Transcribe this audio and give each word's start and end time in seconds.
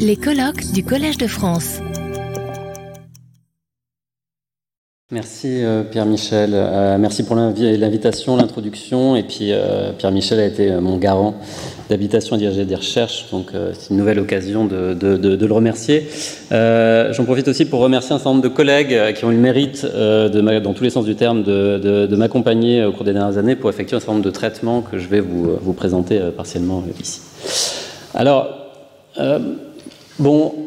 Les 0.00 0.16
colloques 0.16 0.72
du 0.72 0.84
Collège 0.84 1.18
de 1.18 1.28
France. 1.28 1.78
Merci 5.12 5.62
euh, 5.62 5.84
Pierre-Michel, 5.84 6.50
euh, 6.52 6.98
merci 6.98 7.22
pour 7.22 7.36
l'invitation, 7.36 8.36
l'introduction, 8.36 9.14
et 9.14 9.22
puis 9.22 9.52
euh, 9.52 9.92
Pierre-Michel 9.92 10.40
a 10.40 10.46
été 10.46 10.72
mon 10.80 10.96
garant 10.96 11.36
d'habitation 11.88 12.34
et 12.34 12.40
diriger 12.40 12.64
des 12.64 12.74
recherches, 12.74 13.30
donc 13.30 13.52
c'est 13.72 13.90
une 13.90 13.98
nouvelle 13.98 14.18
occasion 14.18 14.64
de, 14.64 14.96
le 15.00 15.52
remercier. 15.52 16.08
J'en 16.50 17.24
profite 17.24 17.46
aussi 17.46 17.66
pour 17.66 17.78
remercier 17.78 18.14
un 18.14 18.18
certain 18.18 18.30
nombre 18.30 18.42
de 18.42 18.48
collègues 18.48 19.14
qui 19.14 19.24
ont 19.24 19.30
eu 19.30 19.36
le 19.36 19.40
mérite, 19.40 19.86
dans 19.86 20.74
tous 20.74 20.82
les 20.82 20.90
sens 20.90 21.04
du 21.04 21.14
terme, 21.14 21.44
de, 21.44 22.16
m'accompagner 22.16 22.84
au 22.84 22.90
cours 22.90 23.04
des 23.04 23.12
dernières 23.12 23.38
années 23.38 23.54
pour 23.54 23.70
effectuer 23.70 23.96
un 23.96 24.00
certain 24.00 24.14
nombre 24.14 24.24
de 24.24 24.30
traitements 24.30 24.82
que 24.82 24.98
je 24.98 25.06
vais 25.06 25.20
vous, 25.20 25.56
vous 25.62 25.72
présenter 25.72 26.18
partiellement 26.36 26.82
ici. 27.00 27.20
Alors, 28.12 28.55
bon, 30.18 30.66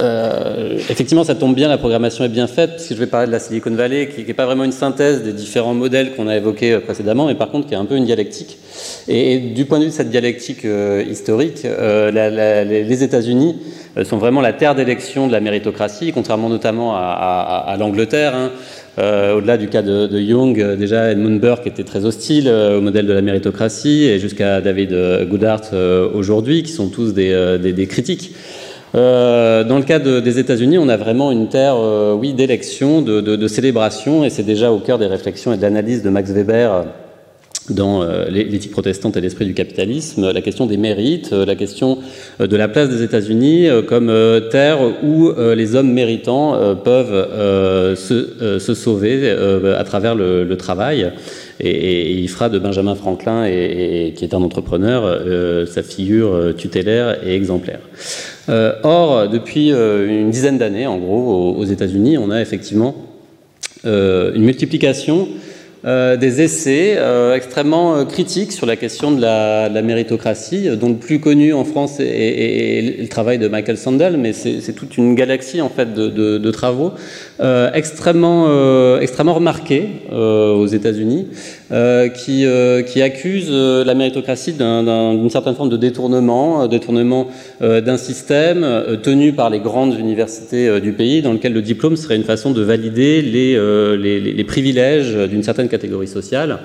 euh, 0.00 0.76
effectivement, 0.90 1.24
ça 1.24 1.34
tombe 1.34 1.54
bien, 1.54 1.68
la 1.68 1.78
programmation 1.78 2.24
est 2.24 2.28
bien 2.28 2.46
faite, 2.46 2.70
parce 2.70 2.86
que 2.86 2.94
je 2.94 3.00
vais 3.00 3.06
parler 3.06 3.26
de 3.26 3.32
la 3.32 3.38
Silicon 3.38 3.70
Valley, 3.70 4.08
qui 4.08 4.24
n'est 4.24 4.34
pas 4.34 4.46
vraiment 4.46 4.64
une 4.64 4.72
synthèse 4.72 5.22
des 5.22 5.32
différents 5.32 5.74
modèles 5.74 6.14
qu'on 6.14 6.26
a 6.26 6.36
évoqués 6.36 6.72
euh, 6.72 6.80
précédemment, 6.80 7.26
mais 7.26 7.36
par 7.36 7.50
contre 7.50 7.68
qui 7.68 7.74
est 7.74 7.76
un 7.76 7.84
peu 7.84 7.96
une 7.96 8.04
dialectique. 8.04 8.58
Et, 9.06 9.38
du 9.38 9.66
point 9.66 9.78
de 9.78 9.84
vue 9.84 9.90
de 9.90 9.94
cette 9.94 10.10
dialectique 10.10 10.64
euh, 10.64 11.04
historique, 11.08 11.62
les 11.64 13.02
États-Unis 13.02 13.56
sont 14.02 14.16
vraiment 14.16 14.40
la 14.40 14.52
terre 14.52 14.74
d'élection 14.74 15.28
de 15.28 15.32
la 15.32 15.40
méritocratie, 15.40 16.12
contrairement 16.12 16.48
notamment 16.48 16.96
à, 16.96 17.76
l'Angleterre. 17.78 18.34
Hein. 18.34 18.50
Au-delà 18.98 19.56
du 19.56 19.68
cas 19.68 19.82
de, 19.82 20.18
Young, 20.18 20.76
déjà 20.76 21.10
Edmund 21.10 21.40
Burke 21.40 21.66
était 21.66 21.84
très 21.84 22.04
hostile 22.04 22.48
au 22.48 22.80
modèle 22.80 23.06
de 23.06 23.12
la 23.12 23.22
méritocratie, 23.22 24.04
et 24.04 24.18
jusqu'à 24.18 24.60
David 24.60 24.96
Goodhart 25.28 25.72
aujourd'hui, 26.14 26.62
qui 26.62 26.72
sont 26.72 26.88
tous 26.88 27.12
des, 27.12 27.58
des 27.58 27.86
critiques. 27.86 28.32
Euh, 28.94 29.64
dans 29.64 29.78
le 29.78 29.82
cas 29.82 29.98
des 29.98 30.38
États-Unis, 30.38 30.78
on 30.78 30.88
a 30.88 30.96
vraiment 30.96 31.32
une 31.32 31.48
terre, 31.48 31.74
euh, 31.76 32.14
oui, 32.14 32.32
d'élection, 32.32 33.02
de, 33.02 33.48
célébration, 33.48 34.24
et 34.24 34.30
c'est 34.30 34.44
déjà 34.44 34.70
au 34.70 34.78
cœur 34.78 34.98
des 34.98 35.06
réflexions 35.06 35.52
et 35.52 35.56
de 35.56 35.62
l'analyse 35.62 36.02
de 36.02 36.10
Max 36.10 36.30
Weber 36.30 36.84
dans 37.70 38.02
euh, 38.02 38.26
l'éthique 38.28 38.72
protestante 38.72 39.16
et 39.16 39.20
l'esprit 39.20 39.46
du 39.46 39.54
capitalisme, 39.54 40.30
la 40.30 40.40
question 40.42 40.66
des 40.66 40.76
mérites, 40.76 41.32
la 41.32 41.54
question 41.54 41.98
de 42.38 42.56
la 42.56 42.68
place 42.68 42.88
des 42.88 43.02
États-Unis 43.02 43.68
comme 43.88 44.12
terre 44.50 44.78
où 45.02 45.32
les 45.54 45.74
hommes 45.74 45.92
méritants 45.92 46.76
peuvent 46.76 47.96
se, 47.96 48.74
sauver 48.74 49.30
à 49.30 49.84
travers 49.84 50.14
le, 50.14 50.56
travail. 50.56 51.12
Et, 51.60 52.12
il 52.12 52.28
fera 52.28 52.48
de 52.48 52.58
Benjamin 52.58 52.94
Franklin, 52.94 53.46
qui 53.46 54.24
est 54.24 54.34
un 54.34 54.42
entrepreneur, 54.42 55.66
sa 55.66 55.82
figure 55.82 56.54
tutélaire 56.56 57.26
et 57.26 57.34
exemplaire. 57.34 57.80
Euh, 58.48 58.74
or, 58.82 59.28
depuis 59.28 59.72
euh, 59.72 60.06
une 60.06 60.30
dizaine 60.30 60.58
d'années, 60.58 60.86
en 60.86 60.98
gros, 60.98 61.54
aux, 61.56 61.64
États-Unis, 61.64 62.18
on 62.18 62.30
a 62.30 62.40
effectivement 62.40 62.94
euh, 63.86 64.32
une 64.34 64.42
multiplication 64.42 65.28
des 65.84 66.40
essais 66.40 66.98
extrêmement 67.34 68.06
critiques 68.06 68.52
sur 68.52 68.66
la 68.66 68.76
question 68.76 69.12
de 69.12 69.20
la, 69.20 69.82
méritocratie, 69.82 70.68
dont 70.76 70.88
le 70.88 70.96
plus 70.96 71.20
connu 71.20 71.52
en 71.52 71.64
France 71.64 72.00
est, 72.00 72.96
le 73.00 73.08
travail 73.08 73.38
de 73.38 73.48
Michael 73.48 73.76
Sandel, 73.76 74.16
mais 74.16 74.32
c'est 74.32 74.72
toute 74.72 74.96
une 74.96 75.14
galaxie 75.14 75.60
en 75.60 75.68
fait 75.68 75.92
de, 75.92 76.50
travaux 76.50 76.92
extrêmement, 77.74 78.98
extrêmement 78.98 79.34
remarqués 79.34 79.88
aux 80.10 80.66
États-Unis, 80.66 81.28
euh, 81.72 82.08
qui, 82.08 82.44
euh, 82.44 82.82
qui, 82.82 83.00
accuse 83.00 83.48
euh, 83.48 83.84
la 83.84 83.94
méritocratie 83.94 84.52
d'une 84.52 85.30
certaine 85.30 85.54
forme 85.54 85.70
de 85.70 85.78
détournement, 85.78 86.66
détournement 86.66 87.28
d'un 87.60 87.96
système 87.96 88.66
tenu 89.02 89.32
par 89.32 89.48
les 89.48 89.60
grandes 89.60 89.98
universités 89.98 90.80
du 90.80 90.92
pays, 90.92 91.22
dans 91.22 91.32
lequel 91.32 91.54
le 91.54 91.62
diplôme 91.62 91.96
serait 91.96 92.16
une 92.16 92.24
façon 92.24 92.50
de 92.50 92.60
valider 92.60 93.22
les, 93.22 94.44
privilèges 94.44 95.14
d'une 95.14 95.42
certaine 95.42 95.68
catégorie 95.68 96.06
sociale. 96.06 96.58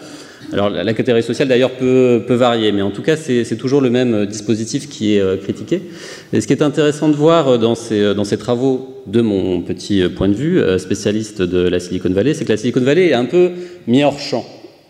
Alors 0.51 0.69
la 0.69 0.93
catégorie 0.93 1.23
sociale 1.23 1.47
d'ailleurs 1.47 1.71
peut, 1.71 2.23
peut, 2.27 2.33
varier, 2.33 2.71
mais 2.71 2.81
en 2.81 2.91
tout 2.91 3.03
cas 3.03 3.15
c'est 3.15 3.57
toujours 3.57 3.81
le 3.81 3.89
même 3.89 4.25
dispositif 4.25 4.89
qui 4.89 5.15
est 5.15 5.41
critiqué. 5.41 5.81
Et 6.33 6.41
ce 6.41 6.47
qui 6.47 6.53
est 6.53 6.61
intéressant 6.61 7.07
de 7.07 7.15
voir 7.15 7.57
dans 7.57 7.75
ces, 7.75 8.13
dans 8.13 8.25
ces 8.25 8.37
travaux, 8.37 8.95
de 9.07 9.21
mon 9.21 9.61
petit 9.61 10.03
point 10.09 10.27
de 10.27 10.33
vue, 10.33 10.61
spécialiste 10.77 11.41
de 11.41 11.67
la 11.67 11.79
Silicon 11.79 12.09
Valley, 12.09 12.33
c'est 12.33 12.45
que 12.45 12.51
la 12.51 12.57
Silicon 12.57 12.81
Valley 12.81 13.07
est 13.07 13.13
un 13.13 13.25
peu 13.25 13.51
mis 13.87 14.03
hors 14.03 14.19
champ. 14.19 14.45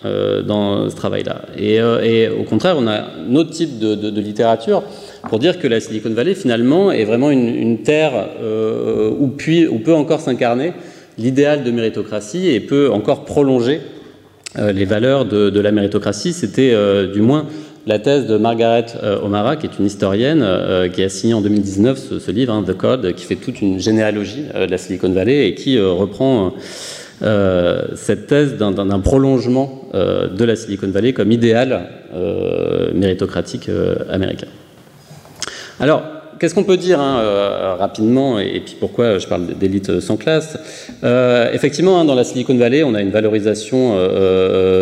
Euh, 0.05 0.43
dans 0.43 0.89
ce 0.89 0.95
travail-là. 0.95 1.41
Euh, 1.59 2.01
et, 2.01 2.29
au 2.29 2.43
contraire, 2.43 2.77
on 2.79 2.87
a 2.87 3.01
un 3.29 3.35
autre 3.35 3.49
type 3.49 3.79
de, 3.79 4.21
littérature 4.21 4.81
pour 5.27 5.39
dire 5.39 5.59
que 5.59 5.67
la 5.67 5.81
Silicon 5.81 6.11
Valley, 6.11 6.35
finalement, 6.35 6.89
est 6.89 7.03
vraiment 7.03 7.29
une, 7.31 7.79
terre 7.79 8.13
euh, 8.41 9.11
où, 9.11 9.27
peut 9.27 9.93
encore 9.93 10.21
s'incarner 10.21 10.71
l'idéal 11.17 11.65
de 11.65 11.71
méritocratie 11.71 12.47
et 12.47 12.61
peut 12.61 12.89
encore 12.93 13.25
prolonger 13.25 13.81
les 14.57 14.85
valeurs 14.85 15.25
de, 15.25 15.59
la 15.59 15.73
méritocratie. 15.73 16.31
C'était 16.31 16.73
du 17.13 17.19
moins 17.19 17.47
la 17.85 17.99
thèse 17.99 18.25
de 18.25 18.37
Margaret 18.37 18.85
O'Mara, 19.21 19.57
qui 19.57 19.67
est 19.67 19.79
une 19.79 19.85
historienne, 19.85 20.47
qui 20.93 21.03
a 21.03 21.09
signé 21.09 21.33
en 21.33 21.41
2019 21.41 21.97
ce, 21.97 22.19
ce 22.19 22.31
livre, 22.31 22.53
hein, 22.53 22.63
The 22.65 22.73
Code, 22.73 23.13
qui 23.15 23.25
fait 23.25 23.35
toute 23.35 23.61
une 23.61 23.81
généalogie 23.81 24.45
de 24.55 24.71
la 24.71 24.77
Silicon 24.77 25.09
Valley 25.09 25.49
et 25.49 25.55
qui 25.55 25.77
reprend 25.77 26.53
euh, 27.21 27.81
cette 27.95 28.27
thèse 28.27 28.55
d'un 28.55 28.99
prolongement 28.99 29.89
euh, 29.93 30.29
de 30.29 30.45
la 30.45 30.55
Silicon 30.55 30.87
Valley 30.87 31.11
comme 31.11 31.31
idéal 31.31 31.89
euh, 32.13 32.91
méritocratique 32.93 33.69
américain. 34.09 34.47
Alors, 35.81 36.03
qu'est-ce 36.39 36.55
qu'on 36.55 36.63
peut 36.63 36.77
dire 36.77 36.99
hein, 36.99 37.75
rapidement, 37.77 38.39
et, 38.39 38.61
puis 38.61 38.75
pourquoi 38.79 39.17
je 39.17 39.27
parle 39.27 39.47
d'élite 39.47 39.99
sans 39.99 40.17
classe? 40.17 40.57
Effectivement, 41.53 41.99
hein, 41.99 42.05
dans 42.05 42.15
la 42.15 42.23
Silicon 42.23 42.57
Valley, 42.57 42.83
on 42.83 42.95
a 42.95 43.01
une 43.01 43.11
valorisation 43.11 43.97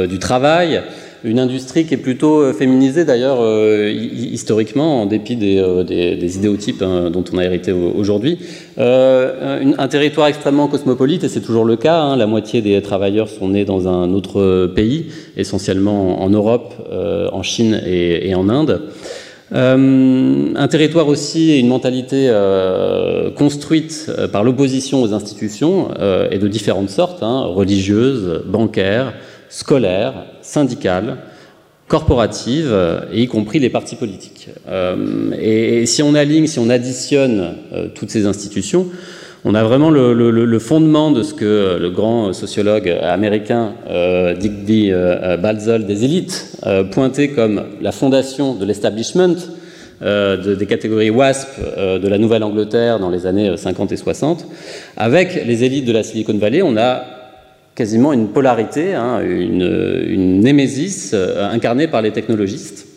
du 0.08 0.20
travail, 0.20 0.82
une 1.24 1.40
industrie 1.40 1.86
qui 1.86 1.94
est 1.94 1.98
plutôt 1.98 2.42
euh, 2.42 2.54
féminisée 2.54 3.06
d'ailleurs 3.06 3.40
euh, 3.42 3.90
historiquement, 3.92 5.02
en 5.02 5.06
dépit 5.06 5.38
euh, 5.42 5.84
des, 5.84 6.38
idéotypes 6.38 6.82
hein, 6.82 7.10
dont 7.10 7.24
on 7.34 7.38
a 7.38 7.44
hérité 7.44 7.72
aujourd'hui. 7.72 8.40
un 8.78 9.88
territoire 9.88 10.28
extrêmement 10.28 10.68
cosmopolite, 10.68 11.24
et 11.24 11.30
c'est 11.30 11.42
toujours 11.42 11.66
le 11.66 11.76
cas. 11.76 12.00
Hein. 12.00 12.16
la 12.16 12.28
moitié 12.28 12.62
des 12.62 12.82
travailleurs 12.82 13.30
sont 13.30 13.50
nés 13.50 13.66
dans 13.66 13.88
un 13.88 14.14
autre 14.14 14.68
pays, 14.68 15.08
essentiellement 15.36 16.22
en 16.22 16.30
Europe, 16.30 16.74
en 17.32 17.44
Chine 17.44 17.82
et, 17.86 18.34
en 18.36 18.50
Inde. 18.50 18.82
un 19.52 20.68
territoire 20.68 21.08
aussi 21.08 21.52
et 21.52 21.60
une 21.60 21.68
mentalité 21.68 22.32
construite 23.36 24.12
par 24.32 24.44
l'opposition 24.44 25.02
aux 25.02 25.14
institutions 25.14 25.90
et 26.32 26.38
de 26.38 26.48
différentes 26.48 26.90
sortes, 26.90 27.24
hein, 27.24 27.42
religieuses, 27.46 28.44
bancaires, 28.46 29.14
scolaires, 29.50 30.26
syndicales, 30.48 31.18
corporatives, 31.88 32.74
et 33.14 33.22
y 33.22 33.28
compris 33.28 33.60
les 33.60 33.70
partis 33.70 33.96
politiques. 33.96 34.50
Euh, 34.68 35.32
et, 35.40 35.86
si 35.86 36.04
on 36.04 36.16
aligne, 36.16 36.48
si 36.48 36.60
on 36.60 36.70
additionne 36.70 37.56
euh, 37.74 37.88
toutes 37.94 38.10
ces 38.10 38.26
institutions, 38.26 38.88
on 39.46 39.56
a 39.56 39.64
vraiment 39.64 39.90
le, 39.90 40.60
fondement 40.60 41.12
de 41.12 41.24
ce 41.24 41.34
que 41.34 41.78
le 41.80 41.90
grand 41.90 42.34
sociologue 42.34 42.90
américain 43.02 43.76
euh, 43.90 44.36
Digby 44.36 44.92
euh, 44.92 45.38
Balzel 45.38 45.86
des 45.86 46.04
élites 46.04 46.58
pointait 46.92 47.30
comme 47.30 47.64
la 47.80 47.94
fondation 47.94 48.56
de 48.56 48.66
l'establishment 48.66 49.36
des 50.02 50.66
catégories 50.68 51.10
WASP 51.10 51.48
de 51.78 52.08
la 52.08 52.18
Nouvelle-Angleterre 52.18 53.00
dans 53.00 53.10
les 53.10 53.26
années 53.26 53.56
50 53.56 53.94
et 53.94 53.98
60. 53.98 54.46
Avec 54.98 55.46
les 55.46 55.64
élites 55.64 55.86
de 55.86 55.94
la 55.94 56.04
Silicon 56.04 56.38
Valley, 56.38 56.62
on 56.62 56.76
a 56.78 57.04
quasiment 57.78 58.12
une 58.12 58.30
polarité, 58.30 58.96
hein, 58.96 59.22
une, 59.22 60.40
némésis 60.40 61.12
euh, 61.14 61.48
incarnée 61.48 61.88
par 61.88 62.02
les 62.02 62.12
technologistes, 62.12 62.88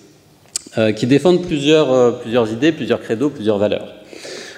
euh, 0.79 0.93
qui 0.93 1.07
défendent 1.07 1.43
plusieurs, 1.43 1.93
euh, 1.93 2.13
plusieurs 2.13 2.51
idées, 2.51 2.73
plusieurs 2.73 3.03
credos, 3.03 3.29
plusieurs 3.29 3.59
valeurs. 3.59 3.89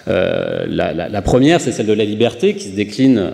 la, 0.06 1.22
première, 1.22 1.60
c'est 1.60 1.72
celle 1.72 1.86
de 1.86 1.92
la 1.92 2.04
liberté, 2.04 2.54
qui 2.54 2.68
se 2.68 2.76
décline 2.76 3.32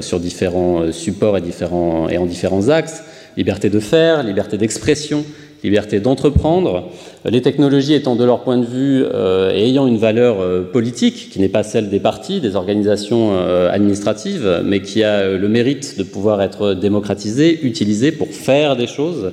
sur 0.00 0.20
différents 0.20 0.90
supports 0.92 1.38
et 1.38 2.18
en 2.18 2.26
différents 2.26 2.68
axes. 2.68 3.02
Liberté 3.36 3.68
de 3.68 3.80
faire, 3.80 4.22
liberté 4.22 4.56
d'expression, 4.56 5.24
liberté 5.64 5.98
d'entreprendre, 5.98 6.90
les 7.24 7.40
technologies 7.40 7.94
étant 7.94 8.16
de 8.16 8.24
leur 8.24 8.42
point 8.42 8.58
de 8.58 8.66
vue 8.66 9.02
euh, 9.02 9.50
et 9.50 9.64
ayant 9.64 9.86
une 9.86 9.96
valeur 9.96 10.40
euh, 10.40 10.62
politique 10.62 11.30
qui 11.30 11.40
n'est 11.40 11.48
pas 11.48 11.62
celle 11.62 11.88
des 11.88 12.00
partis, 12.00 12.40
des 12.40 12.54
organisations 12.54 13.30
euh, 13.32 13.70
administratives, 13.70 14.62
mais 14.62 14.82
qui 14.82 15.02
a 15.02 15.30
le 15.30 15.48
mérite 15.48 15.98
de 15.98 16.02
pouvoir 16.02 16.42
être 16.42 16.74
démocratisée, 16.74 17.60
utilisée 17.62 18.12
pour 18.12 18.28
faire 18.28 18.76
des 18.76 18.86
choses. 18.86 19.32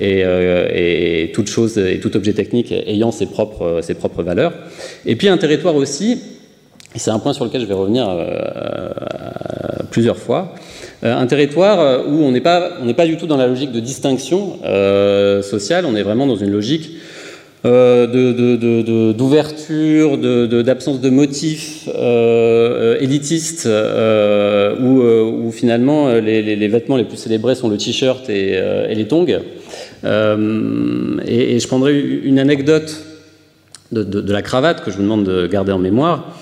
Et, 0.00 1.30
toute 1.34 1.48
chose 1.48 1.76
et 1.76 1.98
tout 2.00 2.16
objet 2.16 2.32
technique 2.32 2.72
ayant 2.72 3.10
ses 3.10 3.26
propres, 3.26 3.80
ses 3.82 3.94
propres 3.94 4.22
valeurs. 4.22 4.52
Et 5.04 5.16
puis 5.16 5.28
un 5.28 5.36
territoire 5.36 5.74
aussi, 5.74 6.20
c'est 6.94 7.10
un 7.10 7.18
point 7.18 7.32
sur 7.32 7.44
lequel 7.44 7.60
je 7.60 7.66
vais 7.66 7.74
revenir 7.74 8.08
plusieurs 9.90 10.16
fois, 10.16 10.54
un 11.02 11.26
territoire 11.26 11.80
euh, 11.80 12.02
où 12.06 12.22
on 12.22 12.30
n'est 12.32 12.40
pas, 12.40 13.06
du 13.06 13.16
tout 13.16 13.26
dans 13.26 13.36
la 13.36 13.46
logique 13.46 13.72
de 13.72 13.80
distinction 13.80 14.58
euh, 14.64 15.42
sociale, 15.42 15.86
on 15.86 15.96
est 15.96 16.02
vraiment 16.02 16.26
dans 16.26 16.36
une 16.36 16.50
logique 16.50 16.90
euh, 17.66 19.12
d'ouverture, 19.12 20.16
d'absence 20.16 21.02
de, 21.02 21.10
motifs 21.10 21.90
euh, 21.94 22.98
élitistes, 23.00 23.66
euh, 23.66 24.74
où, 24.80 25.52
finalement 25.52 26.10
les, 26.14 26.68
vêtements 26.68 26.96
les 26.96 27.04
plus 27.04 27.18
célébrés 27.18 27.54
sont 27.54 27.68
le 27.68 27.76
t-shirt 27.76 28.30
et, 28.30 28.94
les 28.94 29.06
tongs. 29.06 29.26
Et, 29.26 29.40
je 31.60 31.66
prendrai 31.66 32.00
une 32.00 32.38
anecdote 32.38 33.04
de, 33.92 34.32
la 34.32 34.40
cravate 34.40 34.82
que 34.82 34.90
je 34.90 34.96
vous 34.96 35.02
demande 35.02 35.24
de 35.24 35.46
garder 35.46 35.72
en 35.72 35.78
mémoire. 35.78 36.39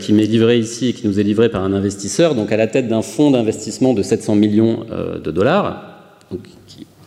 Qui 0.00 0.12
m'est 0.12 0.24
livrée 0.24 0.58
ici 0.58 0.88
et 0.88 0.92
qui 0.92 1.06
nous 1.06 1.20
est 1.20 1.22
livrée 1.22 1.48
par 1.48 1.62
un 1.62 1.72
investisseur, 1.72 2.34
donc 2.34 2.50
à 2.52 2.56
la 2.56 2.66
tête 2.66 2.88
d'un 2.88 3.02
fonds 3.02 3.30
d'investissement 3.30 3.92
de 3.92 4.02
700 4.02 4.34
millions 4.34 4.86
de 5.22 5.30
dollars, 5.30 5.96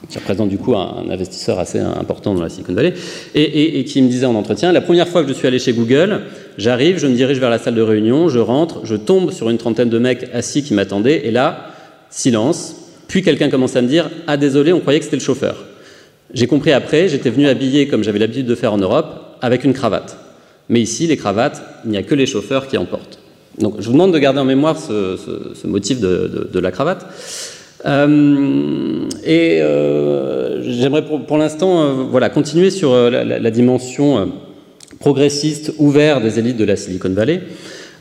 qui 0.10 0.18
représente 0.18 0.50
du 0.50 0.58
coup 0.58 0.76
un, 0.76 1.06
investisseur 1.10 1.60
assez 1.60 1.80
important 1.80 2.34
dans 2.34 2.42
la 2.42 2.50
Silicon 2.50 2.74
Valley, 2.74 2.94
et, 3.36 3.84
qui 3.86 4.02
me 4.02 4.10
disait 4.10 4.26
en 4.26 4.36
entretien, 4.36 4.72
la 4.72 4.82
première 4.82 5.08
fois 5.08 5.24
que 5.24 5.30
je 5.30 5.34
suis 5.34 5.48
allé 5.48 5.60
chez 5.60 5.74
Google, 5.74 6.22
j'arrive, 6.58 6.98
je 6.98 7.08
me 7.08 7.14
dirige 7.14 7.40
vers 7.40 7.50
la 7.50 7.60
salle 7.60 7.76
de 7.76 7.82
réunion, 7.82 8.28
je 8.28 8.40
rentre, 8.40 8.86
je 8.86 8.96
tombe 8.96 9.32
sur 9.32 9.50
une 9.50 9.58
trentaine 9.58 9.90
de 9.90 10.00
mecs 10.00 10.28
assis 10.34 10.64
qui 10.64 10.74
m'attendaient, 10.74 11.28
et 11.28 11.32
là, 11.32 11.68
silence, 12.10 12.76
puis 13.08 13.22
quelqu'un 13.22 13.50
commence 13.50 13.76
à 13.76 13.82
me 13.82 13.88
dire, 13.88 14.10
ah 14.28 14.38
désolé, 14.38 14.74
on 14.74 14.80
croyait 14.80 15.00
que 15.00 15.06
c'était 15.06 15.18
le 15.18 15.24
chauffeur. 15.24 15.66
J'ai 16.34 16.48
compris 16.48 16.72
après, 16.72 17.08
j'étais 17.08 17.30
venu 17.30 17.48
habillé 17.48 17.88
comme 17.88 18.04
j'avais 18.04 18.20
l'habitude 18.20 18.46
de 18.46 18.56
faire 18.56 18.74
en 18.74 18.78
Europe, 18.78 19.38
avec 19.42 19.64
une 19.64 19.74
cravate. 19.74 20.18
Mais 20.70 20.82
ici, 20.82 21.08
les 21.08 21.18
cravates, 21.18 21.62
il 21.86 21.92
n'y 21.92 21.98
a 21.98 22.04
que 22.04 22.16
les 22.16 22.26
chauffeurs 22.26 22.68
qui 22.68 22.78
en 22.78 22.86
portent. 22.86 23.20
Donc 23.58 23.76
je 23.80 23.88
vous 23.88 23.94
demande 23.94 24.14
de 24.14 24.20
garder 24.20 24.40
en 24.40 24.46
mémoire 24.46 24.80
ce, 24.80 25.68
motif 25.68 26.00
de 26.00 26.60
la 26.60 26.72
cravate. 26.72 27.06
Euh, 27.86 29.08
et 29.24 29.62
euh, 29.62 30.62
j'aimerais 30.64 31.06
pour, 31.06 31.38
l'instant 31.38 31.82
euh, 31.82 31.94
voilà, 32.10 32.30
continuer 32.30 32.72
sur 32.72 32.94
la, 32.94 33.52
dimension 33.52 34.32
progressiste, 35.00 35.74
ouverte 35.78 36.22
des 36.22 36.40
élites 36.40 36.58
de 36.58 36.66
la 36.66 36.76
Silicon 36.76 37.10
Valley. 37.10 37.42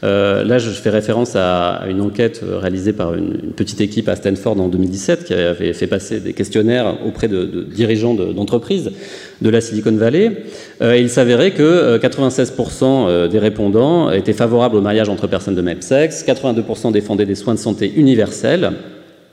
Là, 0.03 0.59
je 0.59 0.71
fais 0.71 0.91
référence 0.91 1.35
à, 1.37 1.85
une 1.89 2.01
enquête 2.01 2.43
réalisée 2.45 2.93
par 2.93 3.15
une, 3.15 3.53
petite 3.57 3.81
équipe 3.81 4.09
à 4.09 4.17
Stanford 4.17 4.61
en 4.61 4.69
2017 4.69 5.25
qui 5.25 5.35
avait 5.35 5.73
fait 5.73 5.87
passer 5.87 6.21
des 6.21 6.33
questionnaires 6.33 6.97
auprès 7.07 7.29
de, 7.29 7.67
dirigeants 7.75 8.15
d'entreprises 8.15 8.93
de, 9.41 9.51
la 9.51 9.61
Silicon 9.61 9.93
Valley. 9.93 10.45
et 10.81 11.01
il 11.01 11.11
s'avérait 11.11 11.53
que 11.53 11.99
96% 11.99 13.29
des 13.29 13.39
répondants 13.39 14.11
étaient 14.11 14.33
favorables 14.33 14.77
au 14.77 14.81
mariage 14.81 15.09
entre 15.09 15.27
personnes 15.27 15.57
de 15.57 15.63
même 15.63 15.83
sexe, 15.83 16.25
82% 16.27 16.93
défendaient 16.93 17.27
des 17.27 17.35
soins 17.35 17.55
de 17.55 17.59
santé 17.59 17.93
universels, 17.97 18.73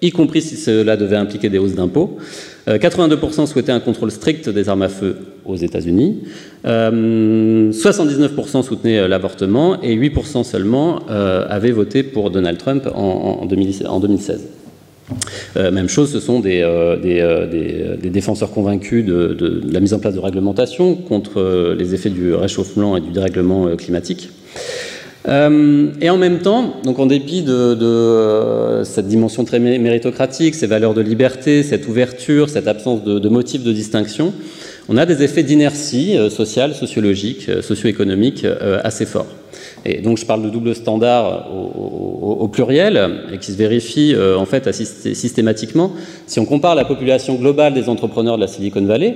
y 0.01 0.11
compris 0.11 0.41
si 0.41 0.55
cela 0.55 0.97
devait 0.97 1.15
impliquer 1.15 1.49
des 1.49 1.57
hausses 1.57 1.75
d'impôts. 1.75 2.17
82% 2.67 3.41
euh, 3.41 3.45
souhaitaient 3.45 3.71
un 3.71 3.79
contrôle 3.79 4.11
strict 4.11 4.49
des 4.49 4.69
armes 4.69 4.83
à 4.83 4.89
feu 4.89 5.17
aux 5.45 5.55
États-Unis. 5.55 6.23
79% 6.63 6.67
euh, 6.67 8.61
soutenaient 8.63 8.99
euh, 8.99 9.07
l'avortement 9.07 9.81
et 9.81 9.95
8% 9.95 10.43
seulement 10.43 10.99
avaient 11.07 11.71
voté 11.71 12.03
pour 12.03 12.31
Donald 12.31 12.57
Trump 12.57 12.89
en, 12.93 13.45
2016. 13.45 14.47
même 15.55 15.89
chose, 15.89 16.11
ce 16.11 16.19
sont 16.19 16.39
des, 16.39 16.61
défenseurs 18.03 18.51
convaincus 18.51 19.05
de, 19.05 19.61
la 19.71 19.79
mise 19.79 19.93
en 19.93 19.99
place 19.99 20.15
de 20.15 20.19
réglementations 20.19 20.95
contre 20.95 21.75
les 21.77 21.93
effets 21.93 22.09
du 22.09 22.33
réchauffement 22.33 22.97
et 22.97 23.01
du 23.01 23.11
dérèglement 23.11 23.75
climatique. 23.75 24.29
Euh, 25.27 25.87
et 26.01 26.09
en 26.09 26.17
même 26.17 26.39
temps, 26.39 26.75
donc 26.83 26.99
en 26.99 27.05
dépit 27.05 27.41
de, 27.41 27.51
euh, 27.51 28.83
cette 28.83 29.07
dimension 29.07 29.43
très 29.43 29.59
méritocratique, 29.59 30.55
ces 30.55 30.67
valeurs 30.67 30.93
de 30.93 31.01
liberté, 31.01 31.63
cette 31.63 31.87
ouverture, 31.87 32.49
cette 32.49 32.67
absence 32.67 33.03
de, 33.03 33.29
motifs 33.29 33.63
de 33.63 33.71
distinction, 33.71 34.33
on 34.89 34.97
a 34.97 35.05
des 35.05 35.23
effets 35.23 35.43
d'inertie 35.43 36.17
euh, 36.17 36.29
sociale, 36.29 36.73
sociologique, 36.75 37.49
socio-économique 37.61 38.45
assez 38.83 39.05
forts. 39.05 39.27
Et 39.85 40.01
donc 40.01 40.17
je 40.17 40.25
parle 40.25 40.43
de 40.43 40.49
double 40.49 40.75
standard 40.75 41.49
au, 41.53 42.47
pluriel 42.47 43.23
et 43.31 43.37
qui 43.37 43.51
se 43.51 43.57
vérifie 43.57 44.15
en 44.15 44.45
fait 44.45 44.71
systématiquement. 44.71 45.91
Si 46.27 46.39
on 46.39 46.45
compare 46.45 46.75
la 46.75 46.85
population 46.85 47.35
globale 47.35 47.73
des 47.73 47.89
entrepreneurs 47.89 48.35
de 48.35 48.41
la 48.41 48.47
Silicon 48.47 48.83
Valley, 48.85 49.15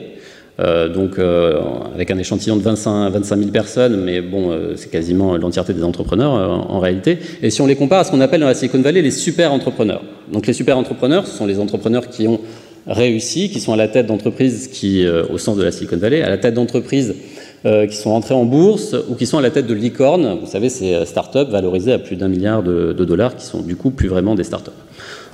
euh, 0.59 0.89
donc 0.89 1.17
euh, 1.19 1.61
avec 1.95 2.11
un 2.11 2.17
échantillon 2.17 2.57
de 2.57 2.61
25, 2.61 3.11
25 3.11 3.37
000 3.37 3.51
personnes, 3.51 4.03
mais 4.03 4.19
bon, 4.19 4.51
euh, 4.51 4.73
c'est 4.75 4.91
quasiment 4.91 5.37
l'entièreté 5.37 5.73
des 5.73 5.83
entrepreneurs 5.83 6.31
en, 6.31 6.79
réalité. 6.79 7.17
Et 7.41 7.49
si 7.49 7.61
on 7.61 7.67
les 7.67 7.75
compare 7.75 7.99
à 7.99 8.03
ce 8.03 8.11
qu'on 8.11 8.19
appelle 8.19 8.41
dans 8.41 8.47
la 8.47 8.53
Silicon 8.53 8.81
Valley 8.81 9.01
les 9.01 9.11
super 9.11 9.53
entrepreneurs. 9.53 10.01
Donc 10.31 10.47
les 10.47 10.53
super 10.53 10.77
entrepreneurs, 10.77 11.27
ce 11.27 11.37
sont 11.37 11.45
les 11.45 11.59
entrepreneurs 11.59 12.09
qui 12.09 12.27
ont 12.27 12.41
réussi, 12.89 13.49
qui 13.49 13.59
sont 13.59 13.73
à 13.73 13.77
la 13.77 13.87
tête 13.87 14.07
d'entreprises 14.07 14.67
qui, 14.67 15.05
au 15.07 15.37
sens 15.37 15.57
de 15.57 15.63
la 15.63 15.71
Silicon 15.71 15.97
Valley, 15.97 16.21
à 16.21 16.29
la 16.29 16.37
tête 16.37 16.55
d'entreprises 16.55 17.15
qui 17.63 17.95
sont 17.95 18.09
entrées 18.09 18.35
en 18.35 18.45
bourse 18.45 18.95
ou 19.09 19.15
qui 19.15 19.25
sont 19.25 19.37
à 19.37 19.41
la 19.41 19.51
tête 19.51 19.67
de 19.67 19.73
licornes, 19.73 20.39
vous 20.41 20.49
savez, 20.49 20.69
ces 20.69 21.05
startups 21.05 21.49
valorisées 21.49 21.93
à 21.93 21.99
plus 21.99 22.15
d'un 22.15 22.27
milliard 22.27 22.63
de, 22.63 22.93
dollars, 22.93 23.35
qui 23.35 23.45
sont 23.45 23.61
du 23.61 23.75
coup 23.75 23.91
plus 23.91 24.07
vraiment 24.07 24.33
des 24.33 24.43
startups. 24.43 24.71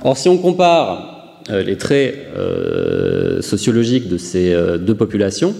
Or, 0.04 0.16
si 0.16 0.28
on 0.28 0.36
compare 0.36 1.16
euh, 1.50 1.62
les 1.62 1.76
traits 1.76 2.12
euh, 2.36 3.40
sociologiques 3.40 4.08
de 4.08 4.18
ces 4.18 4.52
euh, 4.52 4.78
deux 4.78 4.96
populations. 4.96 5.54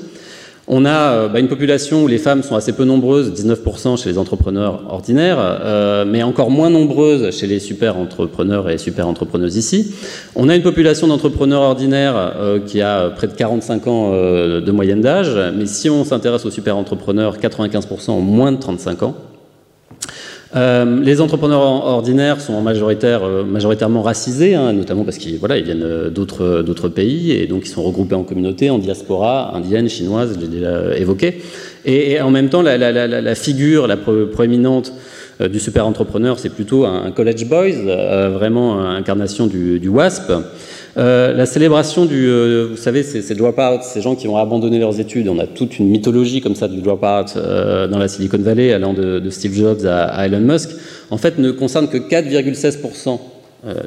On 0.69 0.85
a 0.85 1.29
bah, 1.29 1.39
une 1.39 1.49
population 1.49 2.03
où 2.03 2.09
les 2.09 2.19
femmes 2.19 2.43
sont 2.43 2.57
assez 2.57 2.73
peu 2.73 2.85
nombreuses, 2.85 3.33
19% 3.33 4.03
chez 4.03 4.11
les 4.11 4.19
entrepreneurs 4.19 4.83
ordinaires, 4.89 6.05
mais 6.07 6.23
encore 6.23 6.51
moins 6.51 6.71
nombreuses 6.71 7.37
chez 7.37 7.47
les 7.47 7.61
super 7.61 7.97
entrepreneurs 7.97 8.69
et 8.69 8.79
super 8.79 9.07
entrepreneuses 9.07 9.57
ici. 9.57 9.95
On 10.35 10.49
a 10.49 10.57
une 10.57 10.63
population 10.63 11.07
d'entrepreneurs 11.07 11.63
ordinaires 11.63 12.35
qui 12.67 12.83
a 12.83 13.11
près 13.11 13.29
de 13.29 13.35
45 13.35 13.87
ans 13.87 14.11
de 14.11 14.71
moyenne 14.73 15.01
d'âge, 15.01 15.39
mais 15.57 15.67
si 15.67 15.89
on 15.89 16.05
s'intéresse 16.05 16.45
aux 16.45 16.51
super 16.51 16.77
entrepreneurs, 16.77 17.39
95% 17.39 18.11
ont 18.11 18.21
moins 18.21 18.51
de 18.51 18.59
35 18.59 19.03
ans. 19.05 19.15
Euh, 20.57 21.01
les 21.03 21.21
entrepreneurs 21.21 21.61
ordinaires 21.61 22.41
sont 22.41 22.55
euh, 22.67 23.45
majoritairement 23.45 24.03
racisés, 24.03 24.55
hein, 24.55 24.73
notamment 24.73 25.05
parce 25.05 25.19
qu'ils 25.19 25.39
voilà, 25.39 25.59
ils 25.59 25.65
viennent 25.65 25.83
euh, 25.83 26.09
d'autres 26.09 26.89
pays 26.89 27.33
et 27.33 27.47
donc 27.47 27.67
ils 27.67 27.71
sont 27.71 27.83
regroupés 27.83 28.15
en 28.15 28.23
communautés, 28.23 28.71
en 28.71 28.79
diaspora, 28.79 29.55
indienne, 29.55 29.89
chinoise, 29.89 30.35
je 30.35 30.41
l'ai 30.41 30.49
déjà 30.49 30.97
évoqué. 30.97 31.43
Et, 31.85 32.21
en 32.21 32.31
même 32.31 32.49
temps, 32.49 32.63
la, 32.63 33.35
figure 33.35 33.87
la 33.87 33.97
proéminente 33.97 34.93
du 35.39 35.61
super 35.61 35.87
entrepreneur, 35.87 36.37
c'est 36.39 36.49
plutôt 36.49 36.85
un, 36.85 37.13
college 37.13 37.45
boys, 37.47 38.31
vraiment 38.33 38.81
incarnation 38.81 39.47
du, 39.47 39.79
du 39.79 39.89
WASP. 39.89 40.33
Euh, 40.99 41.35
la 41.35 41.45
célébration 41.45 42.07
du, 42.07 42.27
euh, 42.27 42.69
vous 42.71 42.77
savez, 42.77 43.03
ces, 43.03 43.21
ces 43.21 43.35
dropouts, 43.35 43.83
ces 43.83 44.01
gens 44.01 44.15
qui 44.15 44.29
ont 44.29 44.39
abandonné 44.39 44.79
leurs 44.79 44.99
études, 44.99 45.29
on 45.29 45.39
a 45.39 45.47
toute 45.47 45.79
une 45.79 45.89
mythologie 45.89 46.41
comme 46.41 46.55
ça 46.55 46.69
du 46.69 46.81
dropout 46.81 47.37
euh, 47.37 47.87
dans 47.87 47.99
la 47.99 48.09
Silicon 48.09 48.39
Valley, 48.39 48.73
allant 48.73 48.95
de, 48.95 49.23
Steve 49.29 49.53
Jobs 49.55 49.85
à, 49.85 50.25
Elon 50.27 50.41
Musk, 50.41 50.71
en 51.11 51.19
fait 51.19 51.39
ne 51.39 51.51
concerne 51.51 51.89
que 51.89 51.99
4,16% 51.99 53.19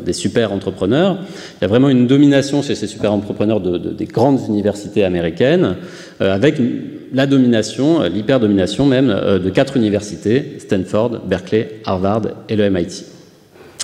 des 0.03 0.13
super 0.13 0.51
entrepreneurs. 0.51 1.19
Il 1.57 1.61
y 1.61 1.65
a 1.65 1.67
vraiment 1.67 1.89
une 1.89 2.05
domination 2.05 2.61
chez 2.61 2.75
ces 2.75 2.85
super 2.85 3.13
entrepreneurs 3.13 3.61
de, 3.61 3.77
des 3.77 4.05
grandes 4.05 4.41
universités 4.49 5.05
américaines, 5.05 5.77
avec 6.19 6.55
la 7.13 7.25
domination, 7.25 8.01
l'hyper-domination 8.03 8.85
même, 8.85 9.07
de 9.07 9.49
quatre 9.49 9.77
universités, 9.77 10.57
Stanford, 10.59 11.21
Berkeley, 11.25 11.79
Harvard 11.85 12.23
et 12.49 12.57
le 12.57 12.69
MIT. 12.69 13.05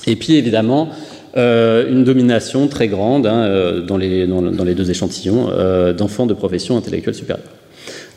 Et 0.08 0.16
puis 0.18 0.36
évidemment, 0.36 0.90
euh, 1.38 1.92
une 1.92 2.06
domination 2.06 2.68
très 2.70 2.88
grande 2.88 3.28
hein, 3.28 3.44
euh, 3.44 3.82
dans, 3.82 3.98
les, 3.98 4.26
dans, 4.26 4.64
les, 4.64 4.74
deux 4.74 4.90
échantillons 4.90 5.50
euh, 5.52 5.92
d'enfants 5.92 6.26
de 6.26 6.34
profession 6.34 6.78
intellectuelle 6.78 7.16
supérieure. 7.16 7.46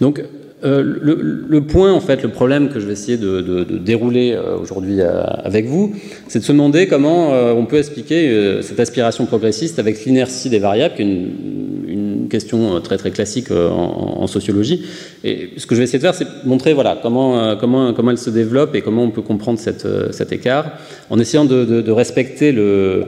Donc, 0.00 0.22
le, 0.62 1.60
point, 1.60 1.92
en 1.92 2.00
fait, 2.00 2.22
le 2.22 2.28
problème 2.28 2.68
que 2.68 2.78
je 2.78 2.87
vais 2.87 2.92
essayer 2.92 3.16
de, 3.16 3.64
dérouler 3.64 4.38
aujourd'hui 4.60 5.00
avec 5.00 5.66
vous, 5.66 5.94
c'est 6.28 6.38
de 6.40 6.44
se 6.44 6.52
demander 6.52 6.88
comment 6.88 7.30
on 7.52 7.64
peut 7.64 7.78
expliquer 7.78 8.58
cette 8.62 8.80
aspiration 8.80 9.26
progressiste 9.26 9.78
avec 9.78 10.04
l'inertie 10.04 10.50
des 10.50 10.58
variables, 10.58 10.94
qui 10.96 11.02
est 11.02 11.04
une, 11.04 11.30
question 12.28 12.76
euh, 12.76 12.80
très 12.80 12.97
très 12.97 13.11
classique 13.11 13.50
euh, 13.50 13.68
en, 13.70 14.26
sociologie. 14.26 14.85
Et 15.25 15.50
ce 15.56 15.66
que 15.66 15.75
je 15.75 15.80
vais 15.80 15.85
essayer 15.85 15.99
de 15.99 16.02
faire, 16.02 16.14
c'est 16.14 16.26
montrer 16.44 16.75
voilà, 16.75 16.99
comment, 17.00 17.38
euh, 17.38 17.56
comment, 17.56 17.92
comment 17.92 18.11
elle 18.11 18.18
se 18.18 18.30
développe 18.30 18.75
et 18.75 18.82
comment 18.82 19.04
on 19.04 19.11
peut 19.11 19.23
comprendre 19.23 19.58
cet 19.58 20.32
écart, 20.32 20.73
en 21.11 21.18
essayant 21.18 21.44
de, 21.44 21.90
respecter 21.90 22.52
le, 22.52 23.06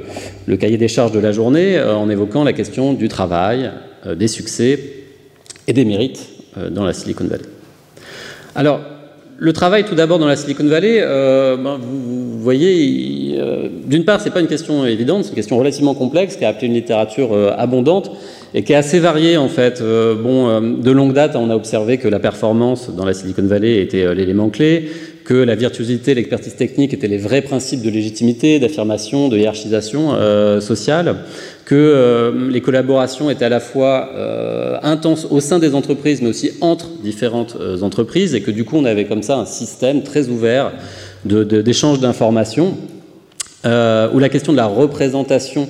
cahier 0.58 0.78
des 0.78 0.88
charges 0.88 1.12
de 1.12 1.20
la 1.20 1.32
journée, 1.32 1.80
en 1.80 2.08
évoquant 2.08 2.44
la 2.44 2.52
question 2.52 2.92
du 2.92 3.08
travail, 3.08 3.70
des 4.16 4.28
succès 4.28 4.78
et 5.66 5.72
des 5.72 5.84
mérites 5.84 6.26
dans 6.70 6.84
la 6.84 6.92
Silicon 6.92 7.24
Valley. 7.24 7.44
Alors, 8.54 8.80
le 9.38 9.52
travail, 9.52 9.84
tout 9.84 9.94
d'abord, 9.94 10.18
dans 10.18 10.26
la 10.26 10.36
Silicon 10.36 10.66
Valley, 10.66 11.00
ben, 11.00 11.78
vous, 11.80 12.40
voyez, 12.40 13.38
d'une 13.86 14.04
part, 14.04 14.20
c'est 14.20 14.30
pas 14.30 14.40
une 14.40 14.48
question 14.48 14.86
évidente, 14.86 15.24
c'est 15.24 15.30
une 15.30 15.36
question 15.36 15.58
relativement 15.58 15.94
complexe 15.94 16.36
qui 16.36 16.44
a 16.44 16.48
appelé 16.48 16.68
une 16.68 16.74
littérature 16.74 17.34
abondante 17.56 18.10
et 18.54 18.62
qui 18.62 18.72
est 18.72 18.76
assez 18.76 18.98
varié 18.98 19.36
en 19.36 19.48
fait. 19.48 19.80
Euh, 19.80 20.14
bon, 20.14 20.48
euh, 20.48 20.60
de 20.60 20.90
longue 20.90 21.12
date, 21.12 21.36
on 21.36 21.50
a 21.50 21.56
observé 21.56 21.98
que 21.98 22.08
la 22.08 22.18
performance 22.18 22.90
dans 22.90 23.04
la 23.04 23.14
Silicon 23.14 23.44
Valley 23.44 23.80
était 23.80 24.04
euh, 24.04 24.14
l'élément 24.14 24.50
clé, 24.50 24.90
que 25.24 25.34
la 25.34 25.54
virtuosité, 25.54 26.14
l'expertise 26.14 26.56
technique 26.56 26.92
étaient 26.92 27.08
les 27.08 27.18
vrais 27.18 27.42
principes 27.42 27.82
de 27.82 27.90
légitimité, 27.90 28.58
d'affirmation, 28.58 29.28
de 29.28 29.36
hiérarchisation 29.36 30.12
sociale, 30.60 31.16
que 31.66 32.32
les 32.50 32.60
collaborations 32.60 33.30
étaient 33.30 33.44
à 33.44 33.50
la 33.50 33.60
fois 33.60 34.10
intenses 34.82 35.28
au 35.30 35.38
sein 35.38 35.60
des 35.60 35.76
entreprises, 35.76 36.20
mais 36.20 36.30
aussi 36.30 36.50
entre 36.60 36.88
différentes 37.04 37.56
entreprises, 37.82 38.34
et 38.34 38.40
que 38.40 38.50
du 38.50 38.64
coup 38.64 38.76
on 38.76 38.84
avait 38.84 39.04
comme 39.04 39.22
ça 39.22 39.36
un 39.36 39.46
système 39.46 40.02
très 40.02 40.28
ouvert 40.28 40.72
d'échange 41.24 42.00
d'informations, 42.00 42.76
où 43.64 44.18
la 44.18 44.28
question 44.30 44.50
de 44.50 44.56
la 44.56 44.66
représentation 44.66 45.68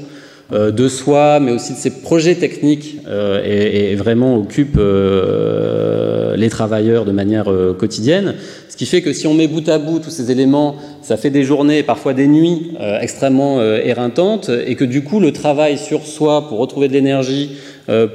de 0.52 0.88
soi, 0.88 1.38
mais 1.40 1.52
aussi 1.52 1.74
de 1.74 1.78
ses 1.78 1.90
projets 1.90 2.34
techniques, 2.34 2.96
euh, 3.06 3.42
et, 3.44 3.94
vraiment 3.94 4.36
occupe 4.36 4.76
euh, 4.78 6.34
les 6.36 6.48
travailleurs 6.48 7.04
de 7.04 7.12
manière 7.12 7.52
quotidienne. 7.78 8.34
Ce 8.68 8.76
qui 8.76 8.86
fait 8.86 9.02
que 9.02 9.12
si 9.12 9.26
on 9.26 9.34
met 9.34 9.46
bout 9.46 9.68
à 9.68 9.78
bout 9.78 9.98
tous 9.98 10.10
ces 10.10 10.30
éléments, 10.30 10.76
ça 11.02 11.16
fait 11.16 11.30
des 11.30 11.44
journées, 11.44 11.82
parfois 11.82 12.14
des 12.14 12.26
nuits 12.26 12.72
extrêmément 13.00 13.62
éreintantes, 13.62 14.50
et 14.66 14.74
que 14.74 14.84
du 14.84 15.02
coup 15.04 15.20
le 15.20 15.32
travail 15.32 15.76
sur 15.76 16.06
soi 16.06 16.48
pour 16.48 16.58
retrouver 16.58 16.88
de 16.88 16.94
l'énergie, 16.94 17.56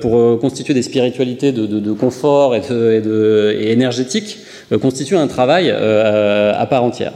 pour 0.02 0.40
constituer 0.40 0.74
des 0.74 0.82
spiritualités 0.82 1.52
de, 1.52 1.92
confort 1.92 2.56
et, 2.56 2.62
et 2.62 3.72
énergétique, 3.72 4.40
constitue 4.82 5.18
un 5.18 5.28
travail 5.28 5.70
à 5.70 6.66
part 6.68 6.84
entière. 6.84 7.14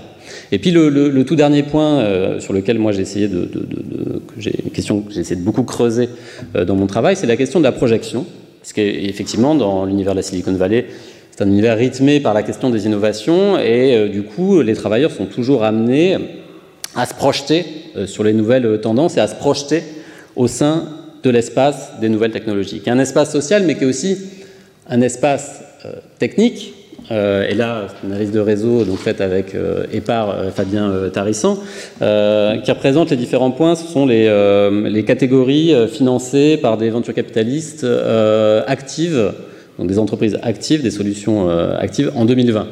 Et 0.52 0.58
puis 0.58 0.72
le, 0.72 1.24
tout 1.24 1.36
dernier 1.36 1.64
point 1.64 2.00
euh, 2.00 2.40
sur 2.40 2.54
lequel 2.54 2.80
moi 2.80 2.92
j'ai 2.92 3.02
essayé 3.02 3.28
de, 3.28 3.50
j'ai 4.38 4.54
une 4.64 4.72
question 4.72 5.02
que 5.02 5.14
de 5.14 5.42
beaucoup 5.42 5.64
creuser 5.64 6.10
euh, 6.56 6.66
dans 6.66 6.76
mon 6.76 6.88
travail, 6.88 7.16
c'est 7.16 7.28
la 7.28 7.38
question 7.38 7.60
de 7.60 7.66
la 7.66 7.72
projection, 7.72 8.26
parce 8.62 8.74
qu'effectivement 8.74 9.54
dans 9.54 9.86
l'univers 9.86 10.14
de 10.14 10.18
la 10.18 10.24
Silicon 10.24 10.54
Valley, 10.54 10.88
c'est 11.32 11.44
un 11.44 11.48
univers 11.48 11.78
rythmé 11.78 12.20
par 12.20 12.34
la 12.34 12.42
question 12.42 12.70
des 12.70 12.86
innovations 12.88 13.60
et 13.60 13.96
euh, 13.96 14.08
du 14.10 14.24
coup 14.24 14.62
les 14.62 14.74
travailleurs 14.74 15.12
sont 15.12 15.28
toujours 15.28 15.64
amenés 15.64 16.18
à 16.96 17.06
se 17.06 17.14
projeter 17.14 17.66
sur 18.08 18.24
les 18.24 18.34
nouvelles 18.34 18.82
tendances 18.82 19.18
et 19.18 19.20
à 19.20 19.28
se 19.28 19.36
projeter 19.36 19.84
au 20.36 20.48
sein 20.48 20.86
de 21.22 21.30
l'espace 21.30 21.92
des 22.02 22.10
nouvelles 22.10 22.32
technologies, 22.32 22.80
qui 22.80 22.90
est 22.90 22.92
un 22.92 23.00
espace 23.00 23.32
social 23.32 23.64
mais 23.66 23.76
qui 23.76 23.84
est 23.84 23.88
aussi 23.88 24.18
un 24.90 25.02
espace 25.02 25.62
technique 26.18 26.74
et 27.12 27.56
là, 27.56 27.88
c'est 27.88 28.06
une 28.06 28.14
analyse 28.14 28.32
de 28.32 28.40
réseau 28.40 28.84
donc 28.84 28.98
faite 29.00 29.20
avec 29.20 29.56
euh, 29.56 29.86
EPAR 29.92 30.30
euh, 30.30 30.52
Fabien 30.52 31.10
Tarissan, 31.12 31.58
qui 32.00 32.72
représente 32.72 33.10
les 33.12 33.18
différents 33.18 33.52
points. 33.52 33.76
Ce 33.76 33.88
sont 33.88 34.06
les, 34.06 34.30
les 34.90 35.04
catégories 35.04 35.74
financées 35.92 36.58
par 36.58 36.78
des 36.78 36.90
ventures 36.90 37.14
capitalistes 37.14 37.86
actives, 38.68 39.34
donc 39.78 39.88
des 39.88 40.00
entreprises 40.00 40.38
actives, 40.42 40.84
des 40.84 40.92
solutions 40.92 41.50
actives 41.50 42.12
en 42.16 42.26
2020. 42.26 42.68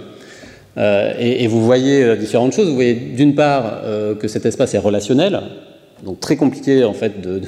Et, 1.19 1.43
et, 1.43 1.47
vous 1.47 1.65
voyez 1.65 2.15
différentes 2.17 2.53
choses. 2.53 2.67
Vous 2.67 2.75
voyez 2.75 2.93
d'une 2.93 3.33
part 3.33 3.81
que 4.19 4.27
cet 4.27 4.45
espace 4.45 4.73
est 4.75 4.79
relationnel, 4.79 5.41
donc 6.03 6.19
très 6.19 6.35
compliqué 6.35 6.83
en 6.83 6.93
fait, 6.93 7.21
de, 7.21 7.41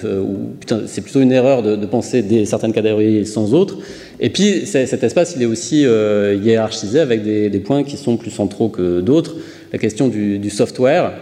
c'est 0.88 1.02
plutôt 1.02 1.22
une 1.22 1.32
erreur 1.32 1.62
de, 1.62 1.86
penser 1.86 2.24
des, 2.24 2.46
certaines 2.46 2.74
catégories 2.74 3.26
sans 3.26 3.54
autres. 3.54 3.78
Et 4.20 4.30
puis 4.30 4.66
cet 4.66 5.04
espace, 5.04 5.34
il 5.36 5.44
est 5.44 5.46
aussi 5.46 5.86
euh, 5.86 6.36
hiérarchisé 6.42 7.00
avec 7.00 7.24
des, 7.24 7.60
points 7.60 7.84
qui 7.84 7.98
sont 7.98 8.18
plus 8.18 8.32
centraux 8.32 8.70
que 8.70 9.02
d'autres. 9.02 9.36
La 9.72 9.78
question 9.78 10.08
du, 10.08 10.50
software, 10.50 11.14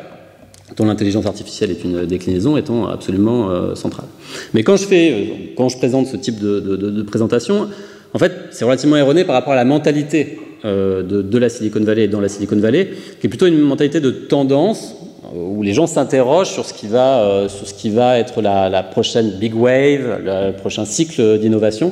dont 0.78 0.86
l'intelligence 0.86 1.26
artificielle 1.26 1.72
est 1.72 1.84
une 1.84 2.06
déclinaison, 2.06 2.56
étant 2.56 2.88
absolument 2.88 3.50
euh, 3.50 3.76
centrale. 3.76 4.08
Mais 4.54 4.64
quand 4.64 4.78
je, 4.78 4.86
fais, 4.86 5.12
euh, 5.12 5.26
quand 5.58 5.68
je 5.68 5.78
présente 5.78 6.08
ce 6.08 6.16
type 6.16 6.40
de, 6.40 7.02
présentation, 7.04 7.68
en 8.14 8.20
fait, 8.20 8.32
c'est 8.52 8.64
relativement 8.64 8.96
erroné 8.96 9.26
par 9.26 9.36
rapport 9.36 9.54
à 9.54 9.58
la 9.58 9.66
mentalité 9.66 10.40
de, 10.64 11.38
la 11.38 11.50
Silicon 11.50 11.82
Valley 11.82 12.06
et 12.06 12.08
dans 12.08 12.22
la 12.22 12.30
Silicon 12.30 12.56
Valley, 12.56 12.90
qui 13.20 13.28
est 13.28 13.30
plutôt 13.30 13.48
une 13.48 13.60
mentalité 13.60 14.00
de 14.00 14.12
tendance 14.12 14.96
où 15.36 15.62
les 15.64 15.74
gens 15.74 15.88
s'interrogent 15.88 16.52
sur, 16.52 16.66
ce 16.66 16.74
qui 16.74 16.88
va, 16.88 17.22
euh, 17.22 18.16
être 18.16 18.42
la, 18.42 18.84
prochaine 18.84 19.32
big 19.40 19.56
wave, 19.56 20.20
le 20.24 20.52
prochain 20.52 20.86
cycle 20.86 21.40
d'innovation. 21.40 21.92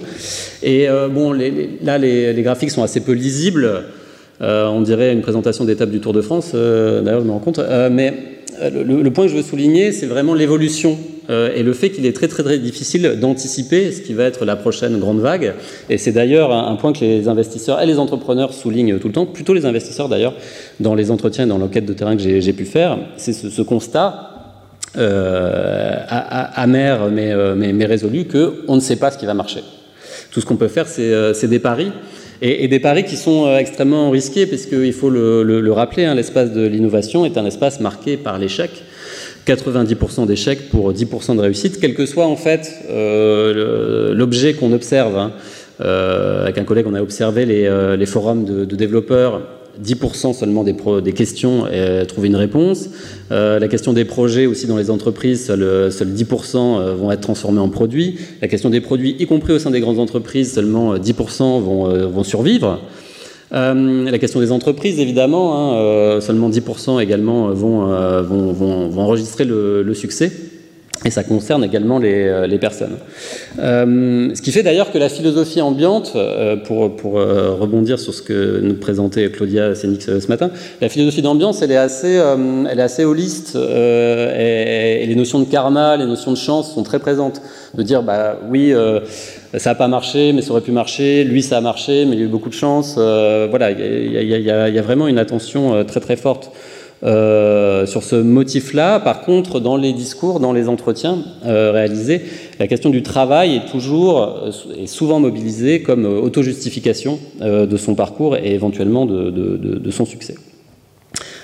Et 0.64 0.90
euh, 0.90 1.08
bon, 1.08 1.34
là, 1.82 1.98
les, 1.98 2.42
graphiques 2.42 2.72
sont 2.72 2.84
assez 2.84 3.02
peu 3.02 3.14
lisibles. 3.14 3.84
Euh, 4.42 4.68
on 4.68 4.82
dirait 4.82 5.14
une 5.14 5.22
présentation 5.22 5.66
d'étape 5.66 5.90
du 5.90 6.00
Tour 6.00 6.14
de 6.14 6.22
France, 6.22 6.54
d'ailleurs, 6.54 7.22
je 7.22 7.26
me 7.26 7.32
rends 7.32 7.40
compte. 7.40 7.62
mais 7.92 8.14
le, 8.62 9.10
point 9.10 9.26
que 9.26 9.32
je 9.32 9.38
veux 9.38 9.44
souligner, 9.44 9.92
c'est 9.92 10.08
vraiment 10.08 10.34
l'évolution 10.34 10.98
euh, 10.98 11.15
et 11.30 11.64
le 11.64 11.74
fait 11.74 11.90
qu'il 11.90 12.06
est 12.06 12.14
très 12.14 12.28
très 12.28 12.44
très 12.44 12.60
difficile 12.60 13.18
d'anticiper 13.20 13.92
ce 13.92 14.02
qui 14.02 14.14
va 14.14 14.26
être 14.26 14.46
la 14.46 14.56
prochaine 14.56 15.00
grande 15.00 15.20
vague. 15.20 15.54
Et 15.90 15.98
c'est 15.98 16.12
d'ailleurs 16.12 16.52
un, 16.52 16.76
point 16.76 16.94
que 16.94 17.00
les 17.00 17.28
investisseurs 17.28 17.82
et 17.82 17.86
les 17.86 18.00
entrepreneurs 18.00 18.54
soulignent 18.54 19.00
tout 19.00 19.08
le 19.08 19.14
temps, 19.14 19.26
plutôt 19.26 19.54
les 19.54 19.66
investisseurs 19.66 20.10
d'ailleurs, 20.10 20.34
dans 20.80 20.96
les 20.96 21.12
entretiens 21.12 21.46
et 21.46 21.48
dans 21.48 21.58
l'enquête 21.58 21.86
de 21.86 21.94
terrain 21.94 22.16
que 22.16 22.22
j'ai 22.22 22.54
pu 22.54 22.66
faire, 22.66 22.98
c'est 23.18 23.34
ce, 23.34 23.62
constat 23.62 24.32
euh, 24.98 25.98
amer 26.08 27.04
euh, 27.04 27.56
mais, 27.56 27.74
mais, 27.74 27.86
résolu 27.86 28.26
qu'on 28.26 28.76
ne 28.76 28.80
sait 28.80 28.96
pas 28.96 29.12
ce 29.12 29.18
qui 29.18 29.26
va 29.26 29.34
marcher. 29.34 29.62
Tout 30.32 30.42
ce 30.42 30.46
qu'on 30.46 30.58
peut 30.58 30.68
faire, 30.68 30.88
c'est 30.88 31.48
des 31.48 31.60
paris. 31.60 31.92
Et, 32.42 32.68
des 32.68 32.80
paris 32.80 33.06
qui 33.06 33.16
sont 33.16 33.56
extrêmement 33.58 34.10
risqués, 34.10 34.46
puisqu'il 34.46 34.94
faut 34.94 35.10
le, 35.10 35.72
rappeler, 35.72 36.06
hein, 36.06 36.16
l'espace 36.16 36.52
de 36.52 36.66
l'innovation 36.66 37.26
est 37.26 37.38
un 37.38 37.46
espace 37.46 37.80
marqué 37.80 38.18
par 38.18 38.38
l'échec. 38.38 38.72
90% 39.46 40.26
d'échecs 40.26 40.70
pour 40.70 40.92
10% 40.92 41.36
de 41.36 41.42
réussite, 41.42 41.80
quel 41.80 41.94
que 41.94 42.06
soit 42.06 42.26
en 42.26 42.36
fait 42.36 42.72
euh, 42.90 44.14
l'objet 44.14 44.54
qu'on 44.54 44.74
observe. 44.74 45.18
Hein. 45.18 45.34
Euh, 45.82 46.44
avec 46.44 46.58
un 46.58 46.64
collègue, 46.64 46.86
on 46.88 46.94
a 46.94 47.02
observé 47.02 47.46
les, 47.46 47.66
euh, 47.66 48.04
forums 48.06 48.46
de, 48.46 48.76
développeurs 48.76 49.42
10% 49.84 50.34
seulement 50.34 50.64
des, 50.64 51.12
questions 51.12 51.68
et 51.68 52.06
trouver 52.08 52.30
une 52.30 52.38
réponse. 52.38 52.90
la 53.30 53.68
question 53.68 53.92
des 53.92 54.06
projets 54.06 54.46
aussi 54.46 54.68
dans 54.68 54.78
les 54.78 54.90
entreprises, 54.90 55.48
seuls, 55.48 55.90
10% 55.90 56.94
vont 56.94 57.12
être 57.12 57.20
transformés 57.20 57.60
en 57.60 57.68
produits. 57.68 58.18
La 58.42 58.48
question 58.48 58.70
des 58.70 58.80
produits, 58.80 59.18
y 59.20 59.26
compris 59.26 59.52
au 59.52 59.60
sein 59.60 59.72
des 59.72 59.82
grandes 59.82 60.00
entreprises, 60.00 60.54
seulement 60.54 60.96
10% 60.96 61.62
vont, 61.62 62.08
vont 62.08 62.24
survivre. 62.24 62.80
Euh, 63.54 64.10
la 64.10 64.18
question 64.18 64.40
des 64.40 64.52
entreprises, 64.52 65.00
évidemment, 65.00 65.56
hein, 65.56 65.78
euh, 65.78 66.22
seulement 66.22 66.50
10% 66.50 67.02
également 67.02 67.50
vont, 67.50 67.92
euh, 67.92 68.22
vont, 68.22 68.52
vont, 68.52 68.90
vont, 68.90 69.02
enregistrer 69.02 69.46
le, 69.46 69.84
le, 69.84 69.94
succès. 69.94 70.32
Et 71.04 71.12
ça 71.12 71.24
concerne 71.24 71.64
également 71.64 72.00
les, 72.00 72.48
les 72.48 72.58
personnes. 72.58 72.96
ce 73.58 74.42
qui 74.42 74.52
fait 74.52 74.64
d'ailleurs 74.64 74.92
que 74.92 74.98
la 74.98 75.10
philosophie 75.10 75.62
ambiante, 75.62 76.18
pour, 76.66 76.96
pour 76.96 77.14
rebondir 77.14 78.00
sur 78.00 78.12
ce 78.12 78.24
que 78.24 78.60
nous 78.64 78.74
présentait 78.74 79.30
Claudia 79.30 79.76
Sénix 79.76 80.06
ce 80.06 80.28
matin, 80.30 80.50
la 80.82 80.90
philosophie 80.90 81.22
d'ambiance, 81.22 81.62
elle 81.62 81.72
est 81.72 81.78
assez, 81.78 82.14
elle 82.16 82.80
est 82.80 82.82
assez 82.82 83.04
holiste 83.04 83.56
et, 83.56 85.04
et, 85.04 85.06
les 85.06 85.16
notions 85.16 85.40
de 85.40 85.46
karma, 85.46 85.96
les 85.96 86.08
notions 86.08 86.32
de 86.32 86.38
chance 86.38 86.74
sont 86.74 86.82
très 86.82 86.98
présentes. 86.98 87.40
De 87.76 87.84
dire, 87.84 88.02
bah 88.02 88.40
oui, 88.50 88.74
ça 89.58 89.72
n'a 89.72 89.76
pas 89.76 89.88
marché, 89.88 90.34
mais 90.34 90.42
ça 90.42 90.52
aurait 90.52 90.62
pu 90.62 90.72
marcher. 90.72 91.24
Lui, 91.24 91.42
ça 91.42 91.58
a 91.58 91.62
marché, 91.62 92.06
mais 92.06 92.16
il 92.16 92.20
y 92.20 92.22
a 92.22 92.26
eu 92.26 92.30
beaucoup 92.30 92.50
de 92.50 92.54
chance. 92.54 92.96
Euh, 92.98 93.48
voilà, 93.50 93.72
il 93.72 94.12
y, 94.12 94.50
a 94.50 94.82
vraiment 94.82 95.08
une 95.08 95.18
attention 95.18 95.74
euh, 95.74 95.84
très 95.84 96.00
très 96.00 96.16
forte 96.16 96.52
euh, 97.04 97.86
sur 97.86 98.04
ce 98.04 98.16
motif-là. 98.16 99.00
Par 99.00 99.22
contre, 99.22 99.60
dans 99.60 99.78
les 99.78 99.94
discours, 99.94 100.40
dans 100.40 100.54
les 100.54 100.68
entretiens 100.68 101.20
réalisés, 101.44 102.22
la 102.60 102.68
question 102.68 102.90
du 102.90 103.04
travail 103.04 103.56
est 103.56 103.70
toujours 103.70 104.50
et 104.78 104.88
souvent 104.88 105.20
mobilisée 105.20 105.82
comme 105.82 106.06
auto-justification 106.06 107.20
de 107.42 107.78
son 107.78 107.96
parcours 107.96 108.38
et 108.38 108.54
éventuellement 108.54 109.06
de, 109.06 109.92
son 109.92 110.06
succès. 110.06 110.36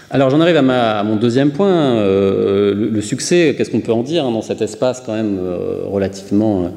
Alors 0.10 0.30
j'en 0.30 0.42
arrive 0.42 0.58
à, 0.58 1.04
mon 1.04 1.16
deuxième 1.16 1.52
point, 1.52 2.02
le, 2.04 3.02
succès, 3.02 3.54
qu'est-ce 3.58 3.70
qu'on 3.70 3.82
peut 3.82 3.94
en 3.94 4.04
dire 4.04 4.26
hein, 4.26 4.32
dans 4.32 4.42
cet 4.42 4.62
espace 4.62 5.02
quand 5.06 5.14
même 5.14 5.40
relativement 5.86 6.72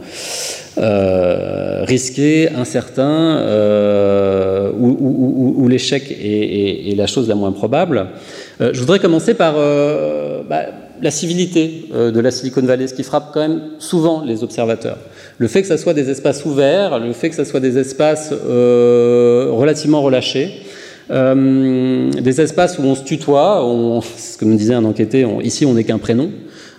euh, 0.77 1.85
risqué, 1.85 2.49
incertain, 2.51 3.39
euh, 3.39 4.73
où, 4.77 5.69
l'échec 5.69 6.11
est, 6.11 6.97
la 6.97 7.07
chose 7.07 7.29
la 7.29 7.37
moins 7.37 7.53
probable. 7.53 8.09
Euh, 8.61 8.71
je 8.73 8.81
voudrais 8.81 8.99
commencer 8.99 9.35
par 9.35 9.55
bah, 9.55 10.63
la 11.01 11.11
civilité 11.13 11.89
de 11.93 12.21
la 12.21 12.31
Silicon 12.33 12.63
Valley, 12.63 12.89
ce 12.89 12.95
qui 12.95 13.05
frappe 13.05 13.31
quand 13.33 13.41
même 13.41 13.61
souvent 13.79 14.25
les 14.25 14.43
observateurs. 14.43 14.99
Le 15.39 15.47
fait 15.47 15.63
que 15.63 15.69
ce 15.69 15.77
soit 15.77 15.95
des 15.95 16.11
espaces 16.11 16.45
ouverts, 16.45 16.99
le 16.99 17.13
fait 17.13 17.31
que 17.31 17.37
ce 17.37 17.45
soit 17.45 17.61
des 17.61 17.79
espaces 17.79 18.33
relativement 18.33 20.03
relâchés, 20.03 20.51
des 21.11 22.41
espaces 22.41 22.79
où 22.79 22.83
on 22.83 22.97
se 22.97 23.05
tutoie, 23.05 23.65
on, 23.65 24.01
ce 24.01 24.37
que 24.37 24.45
me 24.45 24.57
disait 24.57 24.75
un 24.75 24.85
enquêté, 24.85 25.25
ici 25.43 25.67
on 25.67 25.75
n'est 25.75 25.85
qu'un 25.85 25.99
prénom, 25.99 26.31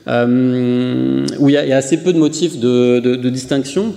euh, 0.08 1.26
où 1.40 1.50
il 1.50 1.54
y, 1.54 1.58
a 1.58 1.78
assez 1.78 1.98
peu 1.98 2.14
de 2.14 2.20
motifs 2.20 2.60
de, 2.60 3.16
distinction 3.30 3.94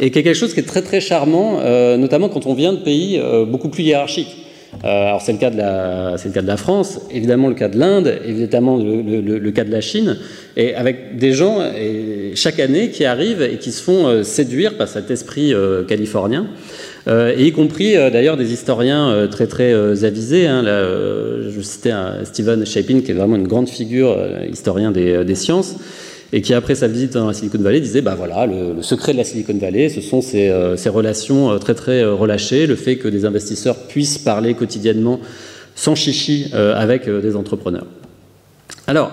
et 0.00 0.10
qui 0.10 0.18
est 0.20 0.22
quelque 0.22 0.36
chose 0.36 0.54
qui 0.54 0.60
est 0.60 0.66
très 0.66 0.82
très 0.82 1.00
charmant, 1.00 1.58
euh, 1.60 1.96
notamment 1.96 2.28
quand 2.28 2.46
on 2.46 2.54
vient 2.54 2.72
de 2.72 2.78
pays 2.78 3.18
euh, 3.18 3.44
beaucoup 3.44 3.68
plus 3.68 3.82
hiérarchiques. 3.82 4.36
alors 4.84 5.20
c'est 5.20 5.32
le, 5.32 5.38
cas 5.38 5.50
de 5.50 5.56
la, 5.56 6.14
le 6.24 6.30
cas 6.30 6.42
de 6.42 6.46
la 6.46 6.56
France, 6.56 7.00
évidemment 7.10 7.48
le 7.48 7.56
cas 7.56 7.68
de 7.68 7.78
l'Inde, 7.78 8.14
évidemment 8.24 8.76
le, 8.76 9.50
cas 9.50 9.64
de 9.64 9.72
la 9.72 9.80
Chine, 9.80 10.18
et 10.56 10.76
avec 10.76 11.16
des 11.18 11.32
gens 11.32 11.58
chaque 12.34 12.60
année 12.60 12.90
qui 12.90 13.04
arrivent 13.04 13.42
et 13.42 13.56
qui 13.58 13.72
se 13.72 13.82
font 13.82 14.22
séduire 14.22 14.76
par 14.76 14.86
cet 14.86 15.10
esprit 15.10 15.52
californien. 15.88 16.46
Euh, 17.08 17.34
et 17.36 17.46
y 17.46 17.52
compris 17.52 17.96
euh, 17.96 18.10
d'ailleurs 18.10 18.36
des 18.36 18.52
historiens 18.52 19.08
euh, 19.08 19.28
très 19.28 19.46
très 19.46 20.04
avisés. 20.04 20.46
Hein, 20.46 20.62
je 20.64 21.60
citais 21.62 21.92
Stephen 22.24 22.66
Shapin, 22.66 23.00
qui 23.00 23.10
est 23.10 23.14
vraiment 23.14 23.36
une 23.36 23.48
grande 23.48 23.68
figure, 23.68 24.16
historien 24.50 24.90
des, 24.90 25.34
sciences, 25.34 25.76
et 26.32 26.42
qui, 26.42 26.52
après 26.54 26.74
sa 26.74 26.88
visite 26.88 27.14
dans 27.14 27.26
la 27.26 27.32
Silicon 27.32 27.58
Valley, 27.58 27.80
disait 27.80 28.02
bah 28.02 28.14
voilà, 28.16 28.46
le, 28.46 28.82
secret 28.82 29.12
de 29.12 29.18
la 29.18 29.24
Silicon 29.24 29.56
Valley, 29.58 29.88
ce 29.88 30.00
sont 30.00 30.20
ces 30.20 30.88
relations 30.88 31.58
très 31.58 31.74
très 31.74 32.04
relâchées, 32.04 32.66
le 32.66 32.76
fait 32.76 32.96
que 32.96 33.08
des 33.08 33.24
investisseurs 33.24 33.76
puissent 33.76 34.18
parler 34.18 34.54
quotidiennement 34.54 35.20
sans 35.74 35.94
chichi 35.94 36.52
avec 36.52 37.08
des 37.08 37.34
entrepreneurs. 37.34 37.86
Alors, 38.86 39.12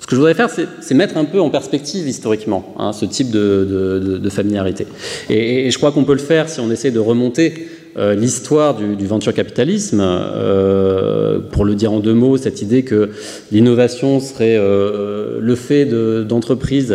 ce 0.00 0.06
que 0.06 0.12
je 0.12 0.16
voudrais 0.16 0.34
faire, 0.34 0.48
c'est 0.48 0.94
mettre 0.94 1.18
un 1.18 1.26
peu 1.26 1.40
en 1.40 1.50
perspective 1.50 2.08
historiquement 2.08 2.74
hein, 2.78 2.92
ce 2.92 3.04
type 3.04 3.30
de, 3.30 4.28
familiarité. 4.30 4.86
Et, 5.28 5.70
je 5.70 5.78
crois 5.78 5.92
qu'on 5.92 6.04
peut 6.04 6.14
le 6.14 6.18
faire 6.18 6.48
si 6.48 6.60
on 6.60 6.70
essaie 6.70 6.90
de 6.90 6.98
remonter 6.98 7.68
euh, 7.98 8.14
l'histoire 8.14 8.76
du, 8.76 9.06
venture 9.06 9.34
capitalisme. 9.34 10.00
Euh, 10.00 11.40
pour 11.50 11.64
le 11.64 11.74
dire 11.74 11.92
en 11.92 12.00
deux 12.00 12.14
mots, 12.14 12.36
cette 12.38 12.62
idée 12.62 12.82
que 12.82 13.10
l'innovation 13.52 14.20
serait 14.20 14.56
euh, 14.56 15.38
le 15.40 15.54
fait 15.54 15.84
d'entreprises 15.84 16.94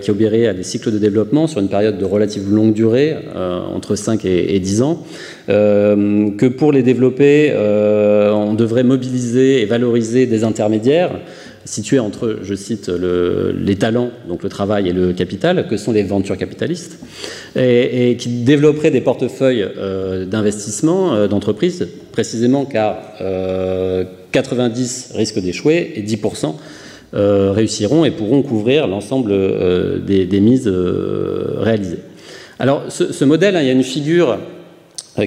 qui 0.00 0.10
obéiraient 0.10 0.46
à 0.46 0.54
des 0.54 0.62
cycles 0.62 0.92
de 0.92 0.98
développement 0.98 1.48
sur 1.48 1.60
une 1.60 1.68
période 1.68 1.98
de 1.98 2.04
relative 2.04 2.50
longue 2.50 2.72
durée, 2.72 3.16
entre 3.74 3.96
5 3.96 4.24
et, 4.24 4.54
et 4.54 4.60
10 4.60 4.82
ans, 4.82 5.02
que 5.48 6.46
pour 6.46 6.72
les 6.72 6.82
développer, 6.82 7.52
on 7.56 8.54
devrait 8.54 8.84
mobiliser 8.84 9.62
et 9.62 9.66
valoriser 9.66 10.26
des 10.26 10.44
intermédiaires 10.44 11.10
situé 11.66 11.98
entre, 11.98 12.38
je 12.42 12.54
cite, 12.54 12.88
les 12.88 13.76
talents, 13.76 14.10
donc 14.28 14.42
le 14.42 14.48
travail 14.48 14.88
et 14.88 14.92
le 14.92 15.12
capital, 15.12 15.66
que 15.68 15.76
sont 15.76 15.92
les 15.92 16.04
ventures 16.04 16.38
capitalistes, 16.38 16.98
et, 17.56 18.16
qui 18.18 18.28
développeraient 18.28 18.90
des 18.90 19.00
portefeuilles 19.00 19.66
euh, 19.76 20.24
d'investissement 20.24 21.14
euh, 21.14 21.28
d'entreprises, 21.28 21.88
précisément 22.12 22.64
car 22.64 22.96
90 24.32 25.10
euh, 25.14 25.18
risquent 25.18 25.40
d'échouer 25.40 25.92
et 25.96 26.02
10% 26.02 26.54
réussiront 27.12 28.04
et 28.04 28.10
pourront 28.10 28.42
couvrir 28.42 28.86
l'ensemble 28.86 29.32
des, 30.04 30.40
mises 30.40 30.68
réalisées. 30.68 32.00
Alors, 32.58 32.84
ce, 32.90 33.24
modèle, 33.24 33.56
hein, 33.56 33.62
il 33.62 33.66
y 33.66 33.70
a 33.70 33.72
une 33.72 33.82
figure 33.82 34.38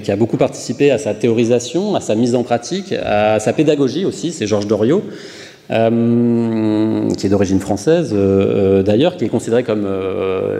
qui 0.04 0.12
a 0.12 0.16
beaucoup 0.16 0.38
participé 0.38 0.92
à 0.92 1.00
sa 1.00 1.16
théorisation, 1.16 1.96
à 1.96 2.00
sa 2.00 2.14
mise 2.14 2.36
en 2.36 2.44
pratique, 2.44 2.94
à 2.94 3.40
sa 3.40 3.54
pédagogie 3.54 4.06
aussi, 4.06 4.32
c'est 4.32 4.46
Georges 4.46 4.68
Doriot, 4.68 5.04
euh, 5.72 7.10
qui 7.12 7.28
est 7.28 7.30
d'origine 7.30 7.60
française 7.60 8.12
euh, 8.12 8.80
euh, 8.80 8.84
d'ailleurs, 8.84 9.18
qui 9.18 9.26
est 9.26 9.30
considéré 9.30 9.64
comme 9.64 9.88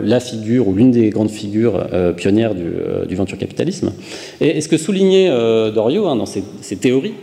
la 0.04 0.20
figure 0.20 0.68
ou 0.68 0.74
l'une 0.74 0.92
des 0.92 1.10
grandes 1.10 1.30
figures 1.30 1.84
pionnières 2.16 2.54
du, 2.54 3.14
venture 3.16 3.36
capitalisme. 3.36 3.92
Et, 4.40 4.60
ce 4.60 4.68
que 4.68 4.76
soulignait 4.76 5.28
Dorio 5.72 6.06
hein, 6.06 6.16
dans 6.16 6.26
ses, 6.26 6.76
théories, 6.76 7.14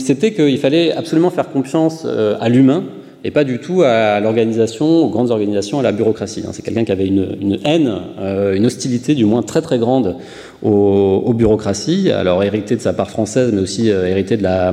c'était 0.00 0.32
qu'il 0.32 0.58
fallait 0.58 0.92
absolument 0.92 1.30
faire 1.30 1.50
confiance 1.50 2.06
à 2.06 2.48
l'humain 2.48 2.84
et 3.26 3.30
pas 3.30 3.44
du 3.44 3.58
tout 3.58 3.82
à 3.82 4.20
l'organisation, 4.20 4.86
aux 4.86 5.08
grandes 5.08 5.30
organisations, 5.30 5.80
à 5.80 5.82
la 5.82 5.92
bureaucratie. 5.92 6.44
Hein. 6.46 6.50
C'est 6.52 6.62
quelqu'un 6.62 6.84
qui 6.84 6.92
avait 6.92 7.06
une, 7.06 7.58
haine, 7.64 7.92
une 8.20 8.66
hostilité 8.66 9.14
du 9.14 9.24
moins 9.24 9.42
très 9.42 9.62
très 9.62 9.78
grande 9.78 10.16
aux, 10.64 11.34
bureaucraties, 11.34 12.10
alors 12.10 12.42
hérité 12.42 12.74
de 12.76 12.80
sa 12.80 12.92
part 12.92 13.10
française, 13.10 13.50
mais 13.52 13.60
aussi 13.60 13.90
euh, 13.90 14.06
hérité 14.06 14.36
de 14.36 14.42
la, 14.42 14.72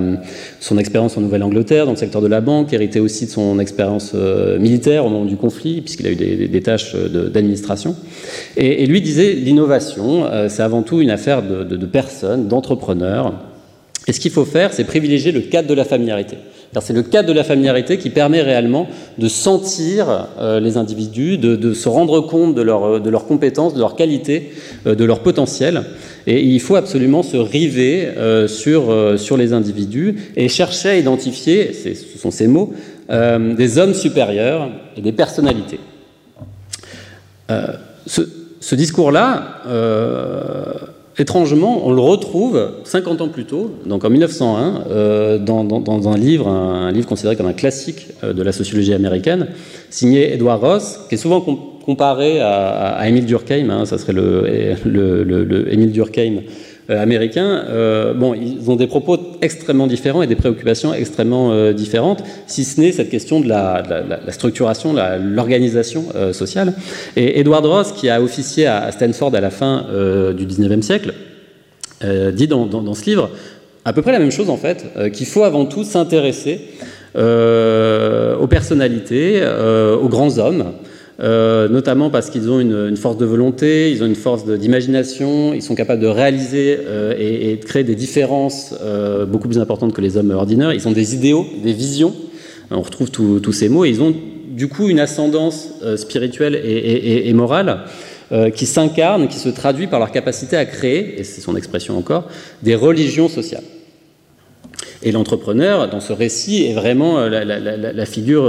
son 0.59 0.77
expérience 0.77 1.17
en 1.17 1.21
Nouvelle-Angleterre, 1.21 1.85
dans 1.85 1.91
le 1.91 1.97
secteur 1.97 2.21
de 2.21 2.27
la 2.27 2.41
banque, 2.41 2.71
hérité 2.73 2.99
aussi 2.99 3.25
de 3.25 3.31
son 3.31 3.59
expérience 3.59 4.13
euh, 4.15 4.57
militaire 4.57 5.05
au 5.05 5.09
moment 5.09 5.25
du 5.25 5.35
conflit, 5.35 5.81
puisqu'il 5.81 6.07
a 6.07 6.11
eu 6.11 6.15
des, 6.15 6.61
tâches 6.61 6.95
d'administration. 6.95 7.95
Et, 8.55 8.85
lui 8.85 9.01
disait, 9.01 9.33
l'innovation, 9.33 10.25
c'est 10.47 10.61
avant 10.61 10.83
tout 10.83 11.01
une 11.01 11.09
affaire 11.09 11.41
de 11.41 11.85
personnes, 11.85 12.47
d'entrepreneurs, 12.47 13.33
et 14.07 14.13
ce 14.13 14.19
qu'il 14.19 14.31
faut 14.31 14.45
faire, 14.45 14.73
c'est 14.73 14.83
privilégier 14.83 15.31
le 15.31 15.41
cadre 15.41 15.67
de 15.67 15.73
la 15.73 15.85
familiarité 15.85 16.37
c'est 16.79 16.93
le 16.93 17.03
cadre 17.03 17.27
de 17.27 17.33
la 17.33 17.43
familiarité 17.43 17.97
qui 17.97 18.09
permet 18.09 18.41
réellement 18.41 18.87
de 19.17 19.27
sentir 19.27 20.27
euh, 20.39 20.61
les 20.61 20.77
individus, 20.77 21.37
de, 21.37 21.73
se 21.73 21.89
rendre 21.89 22.21
compte 22.21 22.55
de, 22.55 22.61
leur, 22.61 23.01
de 23.01 23.09
leurs 23.09 23.25
compétences, 23.25 23.73
de 23.73 23.79
leurs 23.79 23.97
qualités, 23.97 24.53
euh, 24.87 24.95
de 24.95 25.03
leur 25.03 25.19
potentiel. 25.19 25.83
Et 26.27 26.41
il 26.41 26.61
faut 26.61 26.75
absolument 26.75 27.23
se 27.23 27.35
river 27.35 28.07
euh, 28.15 28.47
sur, 28.47 29.37
les 29.37 29.53
individus 29.53 30.31
et 30.37 30.47
chercher 30.47 30.89
à 30.89 30.97
identifier, 30.97 31.73
ce 31.73 32.17
sont 32.17 32.31
ces 32.31 32.47
mots, 32.47 32.73
des 33.09 33.77
hommes 33.77 33.93
supérieurs 33.93 34.69
et 34.95 35.01
des 35.01 35.11
personnalités. 35.11 35.79
ce 38.05 38.75
discours-là 38.75 39.61
Étrangement, 41.17 41.85
on 41.85 41.91
le 41.91 41.99
retrouve 41.99 42.71
50 42.85 43.21
ans 43.21 43.27
plus 43.27 43.45
tôt, 43.45 43.71
donc 43.85 44.05
en 44.05 44.09
1901, 44.09 44.85
euh, 44.89 45.37
dans, 45.37 46.09
un 46.09 46.17
livre, 46.17 46.47
un, 46.47 46.91
livre 46.91 47.07
considéré 47.07 47.35
comme 47.35 47.47
un 47.47 47.53
classique 47.53 48.07
euh, 48.23 48.31
de 48.31 48.41
la 48.41 48.53
sociologie 48.53 48.93
américaine, 48.93 49.47
signé 49.89 50.33
Edward 50.33 50.61
Ross, 50.61 51.01
qui 51.09 51.15
est 51.15 51.17
souvent 51.17 51.41
comparé 51.85 52.39
à, 52.39 52.95
à, 52.95 53.11
Durkheim, 53.11 53.69
hein, 53.69 53.85
ça 53.85 53.97
serait 53.97 54.13
le, 54.13 54.45
le, 54.85 55.23
le 55.23 55.73
Émile 55.73 55.91
Durkheim 55.91 56.43
américains, 56.89 57.63
euh, 57.67 58.13
bon, 58.13 58.33
ils 58.33 58.69
ont 58.69 58.75
des 58.75 58.87
propos 58.87 59.17
extrêmement 59.41 59.87
différents 59.87 60.21
et 60.21 60.27
des 60.27 60.35
préoccupations 60.35 60.93
extrêmement 60.93 61.51
euh, 61.51 61.73
différentes, 61.73 62.23
si 62.47 62.63
ce 62.63 62.79
n'est 62.79 62.91
cette 62.91 63.09
question 63.09 63.39
de 63.39 63.47
la, 63.47 63.83
structuration, 64.29 64.93
l'organisation 64.93 66.05
sociale. 66.33 66.73
Et 67.15 67.39
Edward 67.39 67.65
Ross, 67.65 67.91
qui 67.91 68.09
a 68.09 68.21
officié 68.21 68.67
à 68.67 68.91
Stanford 68.91 69.35
à 69.35 69.41
la 69.41 69.49
fin 69.49 69.85
du 70.35 70.45
19e 70.45 70.81
siècle, 70.81 71.13
dit 72.33 72.47
dans, 72.47 72.65
dans, 72.65 72.93
ce 72.93 73.05
livre 73.05 73.29
à 73.85 73.93
peu 73.93 74.01
près 74.01 74.11
la 74.11 74.19
même 74.19 74.31
chose 74.31 74.49
en 74.49 74.57
fait, 74.57 74.85
qu'il 75.13 75.25
faut 75.25 75.43
avant 75.43 75.65
tout 75.65 75.83
s'intéresser 75.83 76.61
aux 77.15 78.47
personnalités, 78.47 79.41
aux 80.01 80.09
grands 80.09 80.37
hommes, 80.37 80.73
euh, 81.21 81.67
notamment 81.67 82.09
parce 82.09 82.31
qu'ils 82.31 82.49
ont 82.49 82.59
une, 82.59 82.97
force 82.97 83.17
de 83.17 83.25
volonté, 83.25 83.91
ils 83.91 84.01
ont 84.01 84.07
une 84.07 84.15
force 84.15 84.45
d'imagination, 84.45 85.53
ils 85.53 85.61
sont 85.61 85.75
capables 85.75 86.01
de 86.01 86.07
réaliser 86.07 86.79
euh, 86.81 87.13
et, 87.17 87.57
de 87.57 87.63
créer 87.63 87.83
des 87.83 87.93
différences 87.93 88.73
euh, 88.81 89.25
beaucoup 89.25 89.47
plus 89.47 89.59
importantes 89.59 89.93
que 89.93 90.01
les 90.01 90.17
hommes 90.17 90.31
ordinaires. 90.31 90.73
Ils 90.73 90.87
ont 90.87 90.91
des 90.91 91.13
idéaux, 91.13 91.45
des 91.63 91.73
visions. 91.73 92.15
On 92.71 92.81
retrouve 92.81 93.11
tous 93.11 93.51
ces 93.51 93.69
mots 93.69 93.85
et 93.85 93.89
ils 93.89 94.01
ont 94.01 94.15
du 94.49 94.67
coup 94.67 94.87
une 94.87 94.99
ascendance 94.99 95.73
spirituelle 95.97 96.55
et, 96.55 97.33
morale 97.33 97.81
qui 98.55 98.65
s'incarne, 98.65 99.27
qui 99.27 99.39
se 99.39 99.49
traduit 99.49 99.87
par 99.87 99.99
leur 99.99 100.09
capacité 100.09 100.55
à 100.55 100.63
créer, 100.63 101.19
et 101.19 101.25
c'est 101.25 101.41
son 101.41 101.57
expression 101.57 101.97
encore, 101.97 102.29
des 102.63 102.75
religions 102.75 103.27
sociales. 103.27 103.63
Et 105.03 105.11
l'entrepreneur, 105.11 105.89
dans 105.89 105.99
ce 105.99 106.13
récit, 106.13 106.63
est 106.63 106.73
vraiment 106.73 107.19
la 107.27 108.05
figure 108.05 108.45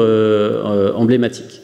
emblématique. 0.94 1.61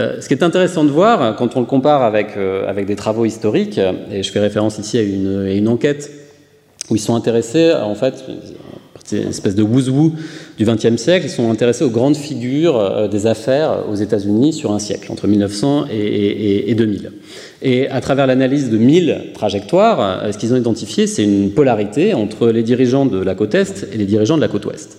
Euh, 0.00 0.20
ce 0.20 0.28
qui 0.28 0.34
est 0.34 0.42
intéressant 0.42 0.84
de 0.84 0.90
voir, 0.90 1.36
quand 1.36 1.56
on 1.56 1.60
le 1.60 1.66
compare 1.66 2.02
avec, 2.02 2.36
euh, 2.36 2.84
des 2.84 2.96
travaux 2.96 3.26
historiques, 3.26 3.78
et 4.10 4.22
je 4.22 4.32
fais 4.32 4.40
référence 4.40 4.78
ici 4.78 4.98
à 4.98 5.02
une, 5.02 5.68
enquête 5.68 6.10
où 6.88 6.96
ils 6.96 7.00
sont 7.00 7.14
intéressés, 7.14 7.72
en 7.72 7.94
fait, 7.94 8.24
une 9.12 9.28
espèce 9.28 9.54
de 9.54 9.62
wouzou 9.62 10.14
du 10.56 10.64
XXe 10.64 10.96
siècle, 10.96 11.26
ils 11.26 11.30
sont 11.30 11.50
intéressés 11.50 11.84
aux 11.84 11.90
grandes 11.90 12.16
figures 12.16 12.78
euh, 12.78 13.08
des 13.08 13.26
affaires 13.26 13.84
aux 13.90 13.94
États-Unis 13.94 14.52
sur 14.52 14.72
un 14.72 14.78
siècle, 14.78 15.12
entre 15.12 15.26
1900 15.26 15.86
et, 15.90 16.70
et 16.70 16.74
2000. 16.74 17.12
Et 17.62 17.88
à 17.88 18.00
travers 18.00 18.26
l'analyse 18.26 18.70
de 18.70 18.78
1000 18.78 19.32
trajectoires, 19.34 20.32
ce 20.32 20.38
qu'ils 20.38 20.54
ont 20.54 20.56
identifié, 20.56 21.06
c'est 21.06 21.24
une 21.24 21.50
polarité 21.50 22.14
entre 22.14 22.48
les 22.48 22.62
dirigeants 22.62 23.04
de 23.04 23.18
la 23.18 23.34
côte 23.34 23.54
Est 23.54 23.88
et 23.92 23.98
les 23.98 24.06
dirigeants 24.06 24.36
de 24.36 24.40
la 24.40 24.48
côte 24.48 24.64
Ouest. 24.64 24.98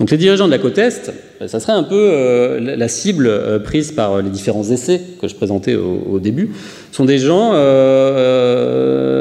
Donc 0.00 0.10
les 0.10 0.16
dirigeants 0.16 0.46
de 0.46 0.50
la 0.50 0.58
côte 0.58 0.78
Est, 0.78 1.12
euh, 1.42 1.46
ça 1.46 1.60
serait 1.60 1.74
un 1.74 1.82
peu 1.82 2.08
euh, 2.10 2.74
la 2.74 2.88
cible 2.88 3.26
euh, 3.26 3.58
prise 3.58 3.92
par 3.92 4.22
les 4.22 4.30
différents 4.30 4.64
essais 4.64 4.98
que 5.20 5.28
je 5.28 5.34
présentais 5.34 5.74
au, 5.74 6.18
début, 6.18 6.52
sont 6.90 7.04
des 7.04 7.18
gens, 7.18 7.50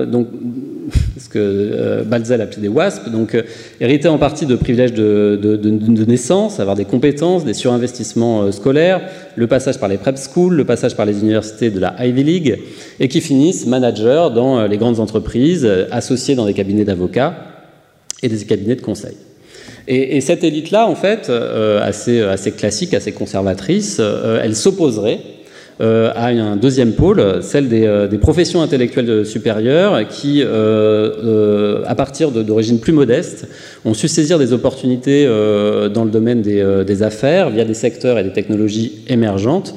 donc, 0.10 0.28
ce 1.20 1.28
que 1.28 2.04
Balzel 2.04 2.40
appelait 2.42 2.62
des 2.62 2.70
WASP, 2.70 3.10
donc 3.10 3.38
hérités 3.82 4.08
en 4.08 4.18
partie 4.18 4.46
de 4.46 4.56
privilèges 4.56 4.94
de, 4.94 5.38
de, 5.42 6.06
naissance, 6.06 6.62
avoir 6.62 6.78
des 6.78 6.86
compétences, 6.86 7.44
des 7.44 7.54
surinvestissements 7.54 8.50
scolaires, 8.52 9.02
le 9.36 9.48
passage 9.48 9.80
par 9.80 9.90
les 9.90 9.98
prep 9.98 10.18
schools, 10.18 10.56
le 10.56 10.66
passage 10.66 10.96
par 10.96 11.06
les 11.06 11.20
universités 11.20 11.70
de 11.70 11.80
la 11.80 11.94
Ivy 12.06 12.24
League, 12.24 12.60
et 13.02 13.10
qui 13.10 13.20
finissent 13.20 13.68
managers 13.68 14.30
dans 14.34 14.66
les 14.66 14.78
grandes 14.78 15.02
entreprises, 15.02 15.70
associés 15.92 16.36
dans 16.36 16.46
des 16.46 16.54
cabinets 16.54 16.86
d'avocats 16.86 17.36
et 18.24 18.30
des 18.30 18.46
cabinets 18.46 18.76
de 18.76 18.82
conseil. 18.82 19.16
Et, 19.92 20.22
cette 20.22 20.44
élite-là, 20.44 20.86
en 20.86 20.94
fait, 20.94 21.30
euh, 21.30 21.82
assez, 21.82 22.52
classique, 22.52 22.94
assez 22.94 23.12
conservatrice, 23.12 23.98
euh, 24.00 24.40
elle 24.42 24.56
s'opposerait 24.56 25.20
euh, 25.82 26.12
à 26.14 26.28
un 26.28 26.58
deuxième 26.58 26.92
pôle, 26.92 27.42
celle 27.42 27.70
des, 27.70 28.18
professions 28.22 28.62
intellectuelles 28.62 29.26
supérieures 29.26 30.08
qui, 30.08 30.44
à 30.44 31.96
partir 31.96 32.30
d'origines 32.30 32.80
plus 32.80 32.94
modestes, 32.94 33.48
ont 33.84 33.96
su 33.96 34.08
saisir 34.08 34.38
des 34.38 34.54
opportunités 34.54 35.26
dans 35.26 36.04
le 36.04 36.12
domaine 36.12 36.44
des, 36.44 37.04
affaires 37.04 37.50
via 37.50 37.66
des 37.66 37.74
secteurs 37.74 38.20
et 38.20 38.24
des 38.24 38.34
technologies 38.34 39.04
émergentes 39.08 39.74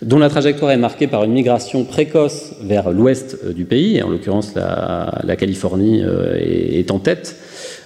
dont 0.00 0.18
la 0.18 0.30
trajectoire 0.30 0.70
est 0.70 0.78
marquée 0.78 1.08
par 1.08 1.24
une 1.24 1.32
migration 1.32 1.84
précoce 1.84 2.54
vers 2.62 2.90
l'ouest 2.90 3.36
du 3.52 3.66
pays, 3.66 3.98
et 3.98 4.02
en 4.02 4.08
l'occurrence 4.08 4.54
la, 4.54 5.36
Californie 5.36 6.02
est, 6.38 6.90
en 6.90 7.00
tête, 7.00 7.36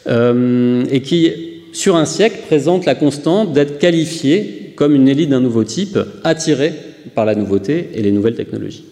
et 0.06 1.00
qui 1.02 1.53
sur 1.74 1.96
un 1.96 2.06
siècle, 2.06 2.38
présente 2.46 2.86
la 2.86 2.94
constante 2.94 3.52
d'être 3.52 3.78
qualifié 3.78 4.72
comme 4.76 4.94
une 4.94 5.08
élite 5.08 5.30
d'un 5.30 5.40
nouveau 5.40 5.64
type, 5.64 5.98
attirée 6.22 6.72
par 7.14 7.24
la 7.24 7.34
nouveauté 7.34 7.90
et 7.94 8.02
les 8.02 8.12
nouvelles 8.12 8.34
technologies. 8.34 8.86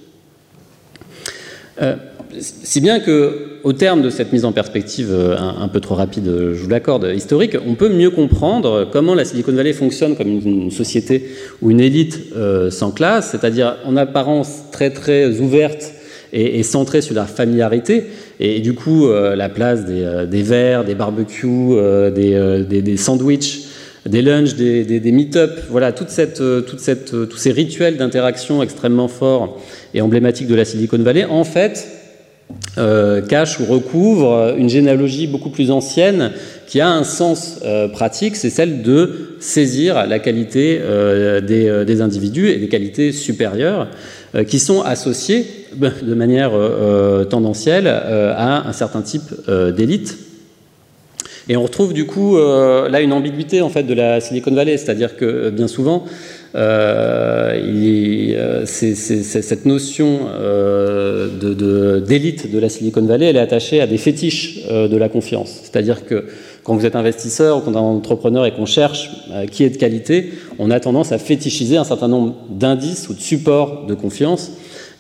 Euh, 1.81 1.95
si 2.38 2.81
bien 2.81 3.01
que, 3.01 3.59
au 3.62 3.73
terme 3.73 4.03
de 4.03 4.11
cette 4.11 4.33
mise 4.33 4.45
en 4.45 4.53
perspective 4.53 5.09
euh, 5.11 5.37
un, 5.38 5.68
peu 5.68 5.81
trop 5.81 5.95
rapide, 5.95 6.25
je 6.27 6.62
vous 6.62 6.68
l'accorde, 6.68 7.11
historique, 7.14 7.57
on 7.66 7.75
peut 7.75 7.88
mieux 7.88 8.11
comprendre 8.11 8.88
comment 8.92 9.14
la 9.14 9.25
Silicon 9.25 9.53
Valley 9.53 9.73
fonctionne 9.73 10.16
comme 10.16 10.29
une, 10.29 10.71
société 10.71 11.31
ou 11.61 11.71
une 11.71 11.81
élite 11.81 12.18
euh, 12.37 12.71
sans 12.71 12.90
classe, 12.90 13.31
c'est-à-dire 13.31 13.77
en 13.85 13.97
apparence 13.97 14.71
très 14.73 14.90
très 14.90 15.40
ouverte 15.40 15.92
et, 16.33 16.62
centrée 16.62 17.03
sur 17.03 17.14
la 17.14 17.27
familiarité, 17.27 18.05
et, 18.40 18.61
du 18.61 18.75
coup 18.75 19.09
la 19.09 19.49
place 19.49 19.85
des, 19.85 20.42
verres, 20.42 20.85
des 20.85 20.95
barbecues, 20.95 21.75
des, 22.14 22.64
des, 22.68 22.83
des 22.83 22.97
sandwichs 22.97 23.68
des 24.07 24.21
lunchs, 24.21 24.55
des, 24.57 24.85
des, 24.85 25.12
meet-up, 25.12 25.61
voilà, 25.71 25.92
toute 25.92 26.09
tous 26.09 27.37
ces 27.37 27.53
rituels 27.53 27.97
d'interaction 27.97 28.62
extrêmement 28.62 29.07
forts 29.07 29.61
et 29.95 30.01
emblématiques 30.01 30.49
de 30.49 30.57
la 30.57 30.64
Silicon 30.64 30.99
Valley, 30.99 31.25
en 31.25 31.45
fait, 31.45 31.87
euh, 32.79 33.21
cache 33.21 33.61
ou 33.61 33.64
recouvre 33.66 34.55
une 34.57 34.68
généalogie 34.68 35.27
beaucoup 35.27 35.51
plus 35.51 35.71
ancienne 35.71 36.33
qui 36.66 36.81
a 36.81 36.88
un 36.88 37.05
sens 37.05 37.61
euh, 37.64 37.88
pratique, 37.88 38.35
c'est 38.37 38.51
celle 38.51 38.83
de 38.83 39.37
saisir 39.40 40.07
la 40.07 40.18
qualité 40.18 40.79
euh, 40.81 41.40
des, 41.40 42.01
individus 42.01 42.49
et 42.49 42.57
des 42.57 42.68
qualités 42.68 43.12
supérieures 43.12 43.88
qui 44.49 44.59
sont 44.59 44.83
associées 44.83 45.47
ben, 45.77 45.92
de 46.03 46.14
manière 46.14 46.53
tendancielle 47.29 47.87
à 47.87 48.66
un 48.66 48.73
certain 48.73 49.03
type 49.03 49.31
d'élite 49.77 50.16
et 51.49 51.57
on 51.57 51.62
retrouve 51.64 51.92
du 51.92 52.07
coup 52.07 52.37
euh, 52.37 52.88
là 52.88 53.01
une 53.01 53.12
ambiguïté 53.12 53.62
en 53.62 53.68
fait 53.68 53.83
de 53.83 53.95
la 53.95 54.21
Silicon 54.21 54.53
Valley, 54.53 54.77
c'est-à-dire 54.77 55.16
que 55.16 55.25
euh, 55.25 55.51
bien 55.51 55.66
souvent, 55.66 56.05
euh, 56.55 57.53
euh 57.55 58.64
cette 58.64 59.66
notion 59.66 60.21
d'élite 62.07 62.47
de, 62.47 62.53
de, 62.53 62.59
la 62.59 62.68
Silicon 62.68 63.03
Valley, 63.03 63.27
elle 63.27 63.37
est 63.37 63.40
attachée 63.40 63.81
à 63.81 63.87
des 63.87 63.97
fétiches 63.97 64.66
de 64.68 64.97
la 64.97 65.09
confiance. 65.09 65.61
C'est-à-dire 65.62 66.05
que 66.05 66.27
quand 66.62 66.77
vous 66.77 66.87
êtes 66.87 66.95
investisseur 66.95 67.57
ou 67.57 67.61
quand 67.61 67.73
on 67.73 67.95
est 67.95 67.97
entrepreneur 67.97 68.47
et 68.47 68.53
qu'on 68.53 68.66
cherche 68.66 69.11
qui 69.51 69.64
est 69.64 69.71
de 69.71 69.79
qualité, 69.79 70.33
on 70.62 70.70
a 70.70 70.79
tendance 70.79 71.11
à 71.11 71.18
fétichiser 71.18 71.77
un 71.77 71.83
certain 71.83 72.07
nombre 72.07 72.37
d'indices 72.48 73.09
ou 73.09 73.14
de 73.14 73.20
supports 73.20 73.85
de 73.87 73.94
confiance 73.94 74.53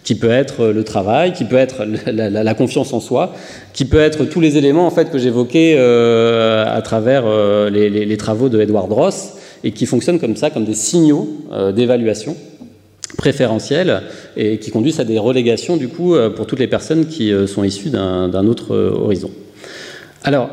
qui 0.02 0.16
peut 0.16 0.30
être 0.30 0.66
le 0.66 0.82
travail, 0.82 1.32
qui 1.32 1.44
peut 1.44 1.56
être 1.56 1.84
la, 2.06 2.54
confiance 2.54 2.92
en 2.92 2.98
soi, 2.98 3.32
qui 3.72 3.84
peut 3.84 4.00
être 4.00 4.24
tous 4.24 4.40
les 4.40 4.56
éléments 4.56 4.86
en 4.88 4.90
fait 4.90 5.12
que 5.12 5.18
j'évoquais 5.18 5.76
euh, 5.76 6.64
à 6.66 6.82
travers 6.82 7.22
euh, 7.26 7.70
les, 7.70 8.16
travaux 8.16 8.48
de 8.48 8.60
Edward 8.60 8.90
Ross 8.90 9.34
et 9.62 9.70
qui 9.70 9.86
fonctionnent 9.86 10.18
comme 10.18 10.34
ça, 10.34 10.50
comme 10.50 10.64
des 10.64 10.74
signaux 10.74 11.28
euh, 11.52 11.70
d'évaluation 11.70 12.36
préférentiels 13.16 14.02
et 14.36 14.58
qui 14.58 14.72
conduisent 14.72 14.98
à 14.98 15.04
des 15.04 15.20
relégations 15.20 15.76
du 15.76 15.86
coup 15.86 16.16
pour 16.34 16.46
toutes 16.46 16.58
les 16.58 16.66
personnes 16.66 17.06
qui 17.06 17.30
sont 17.46 17.62
issues 17.62 17.90
d'un 17.90 18.46
autre 18.46 18.74
horizon. 18.74 19.30
Alors, 20.24 20.48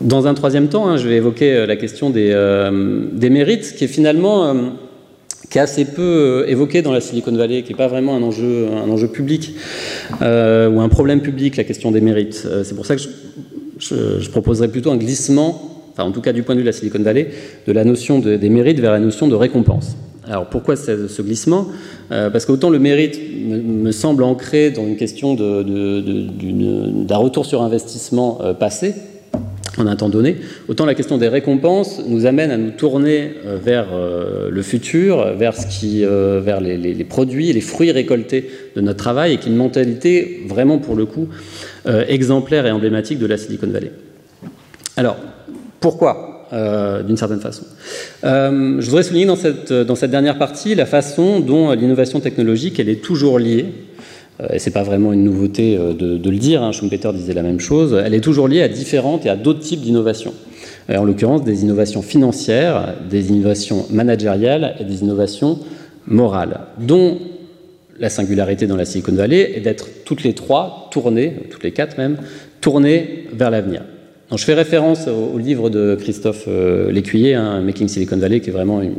dans 0.00 0.26
un 0.26 0.34
troisième 0.34 0.68
temps, 0.68 0.88
hein, 0.88 0.96
je 0.96 1.08
vais 1.08 1.16
évoquer 1.16 1.66
la 1.66 1.76
question 1.76 2.10
des, 2.10 2.30
des 3.12 3.30
mérites, 3.30 3.74
qui 3.76 3.84
est 3.84 3.88
finalement 3.88 4.72
qui 5.50 5.58
est 5.58 5.60
assez 5.60 5.84
peu 5.84 6.02
euh, 6.02 6.48
évoqué 6.48 6.80
dans 6.80 6.92
la 6.92 7.00
Silicon 7.00 7.32
Valley, 7.32 7.62
qui 7.62 7.72
n'est 7.72 7.76
pas 7.76 7.88
vraiment 7.88 8.16
un 8.16 8.22
enjeu, 8.22 9.08
public 9.08 9.54
euh, 10.22 10.70
ou 10.70 10.80
un 10.80 10.88
problème 10.88 11.20
public, 11.20 11.56
la 11.56 11.64
question 11.64 11.90
des 11.90 12.00
mérites. 12.00 12.44
Euh, 12.46 12.62
c'est 12.64 12.76
pour 12.76 12.86
ça 12.86 12.94
que 12.94 13.02
je, 13.78 14.30
proposerais 14.30 14.68
plutôt 14.68 14.92
un 14.92 14.96
glissement, 14.96 15.88
enfin 15.92 16.04
en 16.04 16.12
tout 16.12 16.20
cas 16.20 16.32
du 16.32 16.44
point 16.44 16.54
de 16.54 16.60
vue 16.60 16.64
de 16.64 16.68
la 16.68 16.72
Silicon 16.72 17.02
Valley, 17.02 17.30
de 17.66 17.72
la 17.72 17.84
notion 17.84 18.20
des 18.20 18.48
mérites 18.48 18.78
vers 18.78 18.92
la 18.92 19.00
notion 19.00 19.26
de 19.26 19.34
récompense. 19.34 19.96
Alors 20.28 20.46
pourquoi 20.46 20.76
ce, 20.76 21.22
glissement? 21.22 21.66
Parce 22.10 22.44
qu'autant 22.44 22.70
le 22.70 22.78
mérite 22.78 23.18
me, 23.48 23.90
semble 23.90 24.22
ancré 24.22 24.70
dans 24.70 24.86
une 24.86 24.96
question 24.96 25.34
d'un 25.34 27.16
retour 27.16 27.46
sur 27.46 27.62
investissement 27.62 28.38
passé, 28.60 28.94
en 29.78 29.86
un 29.86 29.96
temps 29.96 30.08
donné, 30.08 30.36
autant 30.68 30.84
la 30.84 30.94
question 30.94 31.18
des 31.18 31.28
récompenses 31.28 32.00
nous 32.06 32.26
amène 32.26 32.50
à 32.50 32.56
nous 32.56 32.70
tourner 32.70 33.34
euh, 33.46 33.58
vers 33.62 33.88
euh, 33.92 34.48
le 34.50 34.62
futur, 34.62 35.34
vers, 35.34 35.54
euh, 35.84 36.60
les, 36.60 37.04
produits, 37.04 37.52
les 37.52 37.60
fruits 37.60 37.92
récoltés 37.92 38.50
de 38.74 38.80
notre 38.80 38.98
travail, 38.98 39.34
et 39.34 39.36
qui 39.38 39.48
est 39.48 39.52
une 39.52 39.56
mentalité 39.56 40.42
vraiment 40.48 40.78
pour 40.78 40.96
le 40.96 41.06
coup 41.06 41.28
exemplaire 42.08 42.66
et 42.66 42.70
emblématique 42.70 43.18
de 43.18 43.26
la 43.26 43.38
Silicon 43.38 43.68
Valley. 43.68 43.90
Alors, 44.96 45.16
pourquoi 45.80 46.48
d'une 47.06 47.16
certaine 47.16 47.40
façon? 47.40 47.64
je 48.22 48.84
voudrais 48.84 49.02
souligner 49.02 49.26
dans 49.26 49.36
cette, 49.36 49.72
dans 49.72 49.94
cette 49.94 50.10
dernière 50.10 50.36
partie 50.36 50.74
la 50.74 50.84
façon 50.84 51.40
dont 51.40 51.72
l'innovation 51.72 52.20
technologique 52.20 52.78
elle 52.80 52.88
est 52.88 53.02
toujours 53.02 53.38
liée 53.38 53.66
et 54.52 54.58
c'est 54.58 54.70
pas 54.70 54.82
vraiment 54.82 55.12
une 55.12 55.24
nouveauté 55.24 55.76
euh, 55.76 55.92
de, 55.92 56.30
le 56.30 56.36
dire, 56.36 56.62
hein, 56.62 56.72
Schumpeter 56.72 57.12
disait 57.12 57.34
la 57.34 57.42
même 57.42 57.60
chose, 57.60 58.00
elle 58.04 58.14
est 58.14 58.20
toujours 58.20 58.48
liée 58.48 58.62
à 58.62 58.68
différentes 58.68 59.26
et 59.26 59.28
à 59.28 59.36
d'autres 59.36 59.60
types 59.60 59.80
d'innovations. 59.80 60.34
En 60.88 61.04
l'occurrence, 61.04 61.44
des 61.44 61.62
innovations 61.62 62.02
financières, 62.02 62.94
des 63.08 63.30
innovations 63.30 63.86
managériales 63.90 64.74
et 64.80 64.84
des 64.84 65.02
innovations 65.02 65.60
morales, 66.06 66.60
dont 66.78 67.18
la 68.00 68.08
singularité 68.08 68.66
dans 68.66 68.76
la 68.76 68.84
Silicon 68.84 69.12
Valley 69.12 69.52
est 69.56 69.60
d'être 69.60 69.88
toutes 70.04 70.24
les 70.24 70.32
trois 70.32 70.88
tournées, 70.90 71.34
toutes 71.50 71.62
les 71.62 71.70
quatre 71.70 71.96
même, 71.98 72.16
tournées 72.60 73.26
vers 73.32 73.50
l'avenir. 73.50 73.82
je 74.34 74.44
fais 74.44 74.54
référence 74.54 75.06
au, 75.06 75.38
livre 75.38 75.70
de 75.70 75.96
Christophe 76.00 76.46
euh, 76.48 76.90
Lécuyer, 76.90 77.34
hein, 77.34 77.60
Making 77.60 77.86
Silicon 77.86 78.16
Valley, 78.16 78.40
qui 78.40 78.50
est 78.50 78.52
vraiment 78.52 78.80
une 78.80 78.94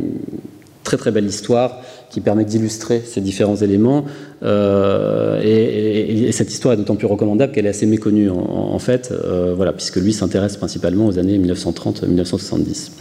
très 0.91 0.97
très 0.97 1.11
belle 1.11 1.25
histoire 1.25 1.79
qui 2.09 2.19
permet 2.19 2.43
d'illustrer 2.43 3.01
ces 3.05 3.21
différents 3.21 3.55
éléments. 3.55 4.03
Euh, 4.43 5.39
et, 5.41 6.29
cette 6.33 6.51
histoire 6.51 6.73
est 6.73 6.77
d'autant 6.77 6.97
plus 6.97 7.07
recommandable 7.07 7.53
qu'elle 7.53 7.65
est 7.65 7.69
assez 7.69 7.85
méconnue 7.85 8.29
en, 8.29 8.79
fait, 8.79 9.11
euh, 9.11 9.53
voilà, 9.55 9.71
puisque 9.71 9.97
lui 9.97 10.11
s'intéresse 10.11 10.57
principalement 10.57 11.05
aux 11.05 11.17
années 11.17 11.37
1930-1970, 11.39 12.91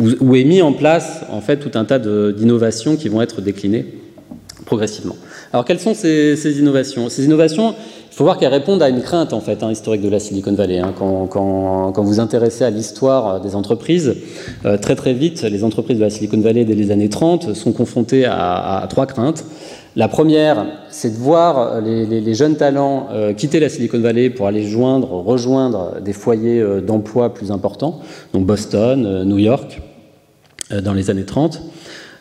où, 0.00 0.34
est 0.34 0.44
mis 0.44 0.62
en 0.62 0.72
place 0.72 1.20
en 1.30 1.40
fait 1.40 1.58
tout 1.58 1.78
un 1.78 1.84
tas 1.84 1.98
d'innovations 1.98 2.96
qui 2.96 3.08
vont 3.08 3.22
être 3.22 3.40
déclinées 3.40 3.86
progressivement. 4.64 5.16
Alors 5.52 5.64
quelles 5.64 5.80
sont 5.80 5.94
ces, 5.94 6.58
innovations? 6.58 7.08
Ces 7.08 7.24
innovations, 7.24 7.74
faut 8.16 8.24
voir 8.24 8.38
qu'elles 8.38 8.48
répondent 8.48 8.82
à 8.82 8.88
une 8.88 9.02
crainte 9.02 9.34
en 9.34 9.40
fait 9.40 9.62
hein, 9.62 9.70
historique 9.70 10.00
de 10.00 10.08
la 10.08 10.18
Silicon 10.18 10.54
Valley. 10.54 10.78
Hein. 10.78 10.94
Quand, 10.98 11.26
quand, 11.26 11.92
quand, 11.92 12.02
vous 12.02 12.18
intéressez 12.18 12.64
à 12.64 12.70
l'histoire 12.70 13.42
des 13.42 13.54
entreprises, 13.54 14.16
euh, 14.64 14.78
très 14.78 14.96
très 14.96 15.12
vite, 15.12 15.42
les 15.42 15.64
entreprises 15.64 15.98
de 15.98 16.02
la 16.02 16.08
Silicon 16.08 16.40
Valley 16.40 16.64
dès 16.64 16.74
les 16.74 16.90
années 16.90 17.10
30 17.10 17.52
sont 17.52 17.72
confrontées 17.72 18.24
à, 18.24 18.78
à 18.78 18.86
trois 18.86 19.04
craintes. 19.04 19.44
La 19.96 20.08
première, 20.08 20.64
c'est 20.88 21.10
de 21.10 21.18
voir 21.18 21.82
les, 21.82 22.06
les, 22.06 22.22
les 22.22 22.34
jeunes 22.34 22.56
talents 22.56 23.08
euh, 23.12 23.34
quitter 23.34 23.60
la 23.60 23.68
Silicon 23.68 24.00
Valley 24.00 24.30
pour 24.30 24.46
aller 24.46 24.62
joindre, 24.66 25.10
rejoindre 25.10 26.00
des 26.00 26.14
foyers 26.14 26.58
euh, 26.58 26.80
d'emploi 26.80 27.34
plus 27.34 27.50
importants, 27.50 28.00
donc 28.32 28.46
Boston, 28.46 29.24
New 29.24 29.38
York, 29.38 29.82
dans 30.82 30.94
les 30.94 31.10
années 31.10 31.26
30. 31.26 31.60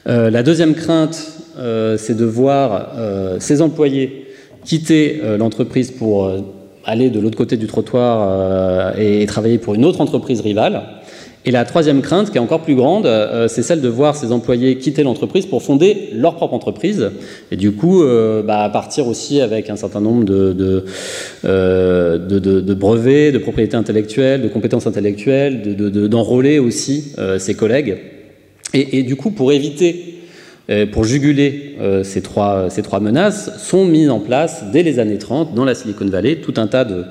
la 0.06 0.44
deuxième 0.44 0.76
crainte, 0.76 1.16
c'est 1.56 2.16
de 2.16 2.26
voir 2.26 2.92
ces 3.40 3.62
employés 3.64 4.25
quitter 4.66 5.22
euh, 5.24 5.38
l'entreprise 5.38 5.92
pour 5.92 6.26
euh, 6.26 6.42
aller 6.84 7.10
de 7.10 7.20
l'autre 7.20 7.38
côté 7.38 7.56
du 7.56 7.68
trottoir 7.68 8.28
euh, 8.28 8.92
et, 8.98 9.26
travailler 9.26 9.58
pour 9.58 9.76
une 9.76 9.86
autre 9.86 10.02
entreprise 10.02 10.42
rivale. 10.42 10.82
Et 11.48 11.52
la 11.52 11.64
troisième 11.64 12.02
crainte, 12.02 12.32
qui 12.32 12.38
est 12.38 12.42
encore 12.42 12.62
plus 12.62 12.74
grande, 12.74 13.08
c'est 13.50 13.62
celle 13.62 13.80
de 13.80 13.88
voir 13.88 14.16
ses 14.16 14.32
employés 14.32 14.80
quitter 14.80 15.04
l'entreprise 15.04 15.46
pour 15.46 15.62
fonder 15.62 16.10
leur 16.12 16.38
propre 16.38 16.56
entreprise. 16.56 17.12
Et 17.52 17.56
du 17.56 17.74
coup, 17.74 18.04
bah, 18.44 18.68
partir 18.74 19.08
aussi 19.08 19.40
avec 19.42 19.70
un 19.70 19.76
certain 19.76 20.02
nombre 20.02 20.24
de, 20.24 20.86
brevets, 22.74 23.32
de 23.32 23.38
propriétés 23.38 23.78
intellectuelles, 23.78 24.42
de 24.42 24.48
compétences 24.48 24.88
intellectuelles, 24.88 25.76
d'enrôler 26.10 26.58
aussi 26.58 27.14
ses 27.38 27.54
collègues. 27.54 27.98
Et, 28.74 29.04
du 29.04 29.16
coup, 29.16 29.32
pour 29.32 29.52
éviter 29.54 30.15
pour 30.92 31.04
juguler 31.04 31.76
euh, 31.80 32.04
ces, 32.04 32.22
trois, 32.22 32.70
ces 32.70 32.82
trois 32.82 33.00
menaces, 33.00 33.52
sont 33.60 33.86
mises 33.86 34.10
en 34.10 34.20
place 34.20 34.64
dès 34.72 34.82
les 34.82 34.98
années 34.98 35.20
30 35.20 35.54
dans 35.54 35.66
la 35.66 35.76
Silicon 35.76 36.06
Valley. 36.06 36.38
Tout 36.38 36.56
un 36.58 36.66
tas 36.66 36.86
de, 36.86 37.04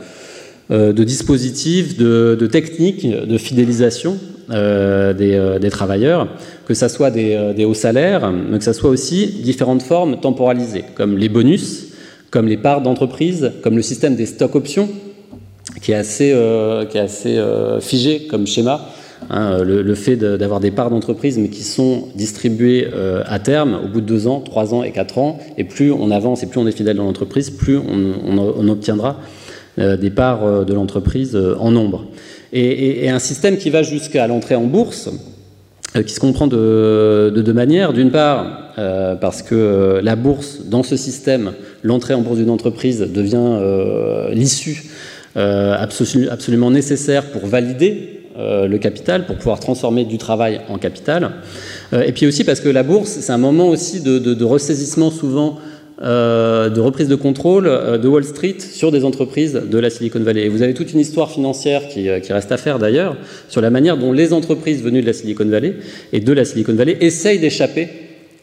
euh, 0.70 0.92
de 0.92 1.04
dispositifs, 1.04 1.96
de, 1.96 2.36
de, 2.38 2.46
techniques 2.46 3.06
de 3.06 3.38
fidélisation 3.38 4.18
des, 4.48 5.56
des, 5.60 5.70
travailleurs, 5.70 6.28
que 6.66 6.74
ce 6.74 6.88
soit 6.88 7.10
des, 7.10 7.54
des, 7.56 7.64
hauts 7.64 7.72
salaires, 7.72 8.30
mais 8.30 8.58
que 8.58 8.64
ce 8.64 8.74
soit 8.74 8.90
aussi 8.90 9.26
différentes 9.42 9.82
formes 9.82 10.20
temporalisées, 10.20 10.84
comme 10.94 11.16
les 11.16 11.30
bonus, 11.30 11.86
comme 12.30 12.46
les 12.46 12.58
parts 12.58 12.82
d'entreprise, 12.82 13.52
comme 13.62 13.76
le 13.76 13.82
système 13.82 14.16
des 14.16 14.26
stock 14.26 14.54
options, 14.54 14.90
qui 15.80 15.92
est 15.92 15.94
assez, 15.94 16.36
qui 16.90 16.98
est 16.98 17.00
assez 17.00 17.42
figé 17.80 18.26
comme 18.26 18.46
schéma 18.46 18.86
Hein, 19.30 19.62
le, 19.64 19.94
fait 19.94 20.16
d'avoir 20.16 20.60
des 20.60 20.70
parts 20.70 20.90
d'entreprise, 20.90 21.38
mais 21.38 21.48
qui 21.48 21.62
sont 21.62 22.08
distribuées 22.14 22.88
euh, 22.92 23.22
à 23.26 23.38
terme, 23.38 23.78
au 23.82 23.88
bout 23.88 24.00
de 24.00 24.06
deux 24.06 24.26
ans, 24.26 24.40
trois 24.40 24.74
ans 24.74 24.82
et 24.82 24.92
quatre 24.92 25.18
ans, 25.18 25.38
et 25.56 25.64
plus 25.64 25.92
on 25.92 26.10
avance 26.10 26.42
et 26.42 26.46
plus 26.46 26.60
on 26.60 26.66
est 26.66 26.72
fidèle 26.72 26.96
dans 26.96 27.04
l'entreprise, 27.04 27.50
plus 27.50 27.78
on, 27.78 28.68
obtiendra 28.68 29.18
euh, 29.78 29.96
des 29.96 30.10
parts 30.10 30.44
euh, 30.44 30.64
de 30.64 30.74
l'entreprise 30.74 31.38
en 31.58 31.70
nombre. 31.70 32.06
et, 32.52 33.08
un 33.08 33.18
système 33.18 33.56
qui 33.56 33.70
va 33.70 33.82
jusqu'à 33.82 34.26
l'entrée 34.26 34.56
en 34.56 34.64
bourse, 34.64 35.10
qui 36.06 36.12
se 36.12 36.20
comprend 36.20 36.48
de 36.48 37.32
deux 37.34 37.52
manières. 37.52 37.92
D'une 37.92 38.10
part, 38.10 38.74
parce 39.20 39.42
que 39.42 40.00
la 40.02 40.16
bourse, 40.16 40.62
dans 40.66 40.82
ce 40.82 40.96
système, 40.96 41.52
l'entrée 41.84 42.14
en 42.14 42.20
bourse 42.20 42.38
d'une 42.38 42.50
entreprise 42.50 42.98
devient 42.98 43.60
l'issue 44.32 44.90
absolument 45.36 46.72
nécessaire 46.72 47.30
pour 47.30 47.46
valider 47.46 48.13
le 48.36 48.76
capital, 48.78 49.26
pour 49.26 49.36
pouvoir 49.36 49.60
transformer 49.60 50.04
du 50.04 50.18
travail 50.18 50.60
en 50.68 50.78
capital. 50.78 51.30
et 51.92 52.12
puis 52.12 52.26
aussi 52.26 52.44
parce 52.44 52.60
que 52.60 52.68
la 52.68 52.82
bourse, 52.82 53.10
c'est 53.20 53.32
un 53.32 53.38
moment 53.38 53.68
aussi 53.68 54.00
de, 54.00 54.18
de 54.18 54.44
ressaisissement 54.44 55.10
souvent 55.10 55.58
euh, 56.02 56.70
de 56.70 56.80
reprise 56.80 57.06
de 57.06 57.14
contrôle 57.14 57.68
euh, 57.68 57.98
de 57.98 58.08
Wall 58.08 58.24
Street 58.24 58.56
sur 58.58 58.90
des 58.90 59.04
entreprises 59.04 59.52
de 59.70 59.78
la 59.78 59.90
Silicon 59.90 60.18
Valley. 60.18 60.46
Et 60.46 60.48
vous 60.48 60.62
avez 60.62 60.74
toute 60.74 60.92
une 60.92 60.98
histoire 60.98 61.30
financière 61.30 61.86
qui, 61.86 62.08
euh, 62.08 62.18
reste 62.30 62.50
à 62.50 62.56
faire 62.56 62.80
d'ailleurs 62.80 63.16
sur 63.48 63.60
la 63.60 63.70
manière 63.70 63.96
dont 63.96 64.10
les 64.10 64.32
entreprises 64.32 64.82
venues 64.82 65.02
de 65.02 65.06
la 65.06 65.12
Silicon 65.12 65.44
Valley 65.44 65.76
et 66.12 66.18
de 66.18 66.32
la 66.32 66.44
Silicon 66.44 66.74
Valley 66.74 66.96
essayent 67.00 67.38
d'échapper 67.38 67.88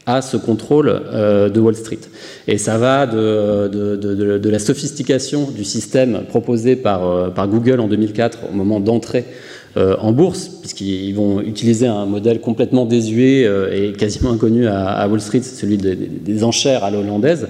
à 0.05 0.21
ce 0.21 0.37
contrôle 0.37 0.99
de 1.13 1.59
Wall 1.59 1.75
Street. 1.75 1.99
Et 2.47 2.57
ça 2.57 2.79
va 2.79 3.05
de, 3.05 4.49
la 4.49 4.57
sophistication 4.57 5.51
du 5.51 5.63
système 5.63 6.23
proposé 6.27 6.75
par, 6.75 7.31
Google 7.47 7.79
en 7.79 7.87
2004 7.87 8.39
au 8.51 8.55
moment 8.55 8.79
d'entrée 8.79 9.25
euh, 9.27 9.50
en 9.77 10.11
bourse, 10.11 10.49
puisqu'ils 10.49 11.13
vont 11.13 11.41
utiliser 11.41 11.87
un 11.87 12.05
modèle 12.05 12.41
complètement 12.41 12.85
désuet 12.85 13.45
euh, 13.45 13.71
et 13.73 13.93
quasiment 13.93 14.31
inconnu 14.31 14.67
à, 14.67 15.07
Wall 15.07 15.21
Street, 15.21 15.41
celui 15.41 15.77
des 15.77 16.43
enchères 16.43 16.83
à 16.83 16.91
l'hollandaise, 16.91 17.47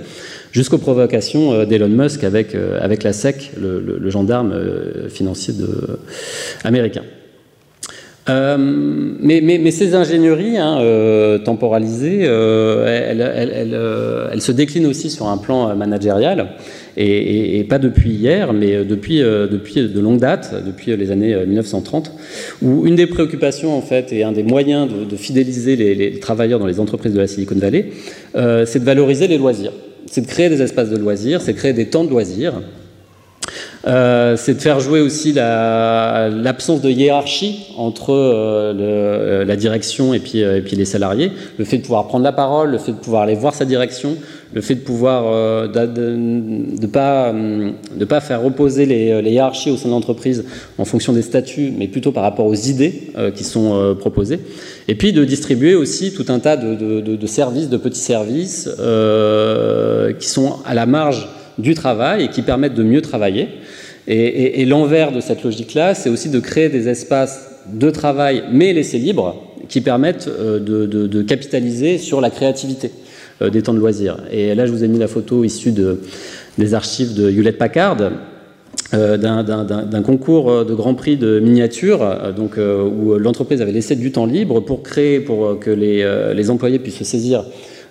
jusqu'aux 0.52 0.78
provocations 0.78 1.54
euh, 1.54 1.66
d'Elon 1.66 1.90
Musk 1.90 2.24
avec, 2.24 2.54
la 2.54 3.14
SEC, 3.14 3.52
le, 3.60 4.10
gendarme 4.10 4.54
financier 5.10 5.54
américain. 6.64 7.04
Mais, 9.20 9.72
ces 9.72 9.96
ingénieries 9.96 10.58
hein, 10.58 11.40
temporalisées, 11.44 12.22
elles, 12.24 13.22
se 14.42 14.52
déclinent 14.52 14.88
aussi 14.88 15.10
sur 15.10 15.28
un 15.28 15.38
plan 15.38 15.76
managérial 15.76 16.50
et, 16.98 17.66
pas 17.70 17.80
depuis 17.80 18.12
hier, 18.12 18.54
mais 18.54 18.76
euh, 18.76 18.84
depuis, 18.84 19.22
euh, 19.22 19.48
de 19.48 20.00
longue 20.00 20.20
date, 20.20 20.54
depuis 20.66 20.96
les 20.96 21.12
années 21.12 21.36
1930, 21.46 22.12
euh, 22.12 22.66
où 22.66 22.86
une 22.86 22.96
des 22.96 23.08
préoccupations 23.08 23.78
en 23.78 23.82
fait 23.82 24.12
et 24.12 24.24
un 24.24 24.32
des 24.32 24.44
moyens 24.44 24.90
de, 25.10 25.16
fidéliser 25.16 25.76
les, 25.76 26.20
travailleurs 26.20 26.60
dans 26.60 26.68
les 26.68 26.80
entreprises 26.80 27.14
de 27.14 27.20
la 27.20 27.28
Silicon 27.28 27.56
Valley, 27.56 27.92
c'est 28.34 28.80
de 28.80 28.86
valoriser 28.86 29.28
les 29.28 29.38
loisirs, 29.38 29.72
c'est 30.08 30.22
de 30.22 30.28
créer 30.28 30.50
des 30.50 30.62
espaces 30.62 30.90
de 30.90 30.98
loisirs, 30.98 31.42
c'est 31.42 31.54
de 31.54 31.58
créer 31.58 31.74
des 31.74 31.88
temps 31.88 32.04
de 32.04 32.10
loisirs. 32.10 32.62
C'est 33.84 34.54
de 34.54 34.62
faire 34.62 34.80
jouer 34.80 35.02
aussi 35.02 35.34
l'absence 35.34 36.82
de 36.82 36.90
hiérarchie 36.90 37.68
entre 37.78 38.74
la 38.74 39.56
direction 39.56 40.14
et 40.14 40.20
puis, 40.20 40.40
et 40.40 40.62
puis 40.62 40.76
les 40.76 40.86
salariés, 40.86 41.32
le 41.58 41.66
fait 41.66 41.78
de 41.78 41.84
pouvoir 41.84 42.08
prendre 42.08 42.24
la 42.24 42.32
parole, 42.32 42.72
le 42.72 42.78
fait 42.78 42.92
de 42.92 42.98
pouvoir 42.98 43.24
aller 43.24 43.36
voir 43.36 43.54
sa 43.54 43.66
direction, 43.66 44.18
le 44.54 44.62
fait 44.62 44.76
de 44.76 44.82
pouvoir 44.82 45.26
euh, 45.28 45.68
de 45.68 46.16
ne 46.16 46.88
pas, 46.88 47.34
de 47.34 48.06
pas 48.06 48.20
faire 48.20 48.42
reposer 48.42 48.86
les, 48.86 49.22
les 49.22 49.32
hiérarchies 49.32 49.72
au 49.72 49.78
sein 49.78 49.88
de 49.88 49.94
l'entreprise 49.94 50.44
en 50.78 50.86
fonction 50.86 51.14
des 51.14 51.22
statuts, 51.22 51.74
mais 51.78 51.88
plutôt 51.88 52.12
par 52.12 52.24
rapport 52.24 52.46
aux 52.46 52.56
idées 52.56 53.12
euh, 53.18 53.32
qui 53.32 53.44
sont 53.44 53.74
euh, 53.74 53.94
proposées. 53.94 54.40
Et 54.88 54.96
puis 54.96 55.14
de 55.14 55.24
distribuer 55.24 55.76
aussi 55.76 56.14
tout 56.14 56.26
un 56.30 56.40
tas 56.40 56.58
de, 56.58 56.76
de 57.02 57.28
services, 57.28 57.70
de 57.70 57.78
petits 57.78 58.00
services 58.00 58.70
qui 60.20 60.28
sont 60.28 60.56
à 60.66 60.74
la 60.74 60.86
marge 60.86 61.30
du 61.58 61.74
travail 61.76 62.26
et 62.26 62.28
qui 62.30 62.42
permettent 62.42 62.74
de 62.74 62.84
mieux 62.84 63.02
travailler. 63.02 63.50
Et, 64.08 64.66
l'envers 64.66 65.12
de 65.12 65.22
cette 65.22 65.44
logique-là, 65.44 65.94
c'est 65.94 66.10
aussi 66.10 66.30
de 66.30 66.40
créer 66.40 66.70
des 66.70 66.90
espaces 66.90 67.52
de 67.72 67.90
travail, 67.90 68.44
mais 68.52 68.74
laissés 68.74 68.98
libres, 68.98 69.36
qui 69.70 69.82
permettent 69.82 70.28
de 70.28 71.22
capitaliser 71.22 71.98
sur 71.98 72.20
la 72.20 72.30
créativité. 72.30 72.92
Euh, 73.42 73.50
des 73.50 73.62
temps 73.62 73.74
de 73.74 73.80
loisirs. 73.80 74.18
Et 74.32 74.54
là, 74.56 74.66
je 74.66 74.72
vous 74.72 74.84
ai 74.84 74.88
mis 74.88 75.00
la 75.00 75.08
photo 75.08 75.44
issue 75.44 75.72
de, 75.72 76.00
des 76.58 76.74
archives 76.74 77.14
de 77.14 77.30
Hewlett 77.30 77.58
Packard. 77.58 77.98
Euh, 78.94 79.18
d'un 79.18 80.02
concours 80.02 80.52
euh, 80.52 80.64
de 80.66 80.74
Grand 80.74 80.94
Prix 80.96 81.18
de 81.18 81.40
miniature, 81.40 82.34
donc, 82.36 82.58
où 82.58 83.18
l'entreprise 83.18 83.62
avait 83.62 83.72
laissé 83.72 83.96
du 83.96 84.12
temps 84.12 84.26
libre 84.26 84.60
pour 84.60 84.84
créer, 84.84 85.20
pour 85.20 85.60
que 85.60 85.72
les 85.72 86.50
employés 86.50 86.80
puissent 86.80 86.98
se 86.98 87.04
saisir 87.04 87.44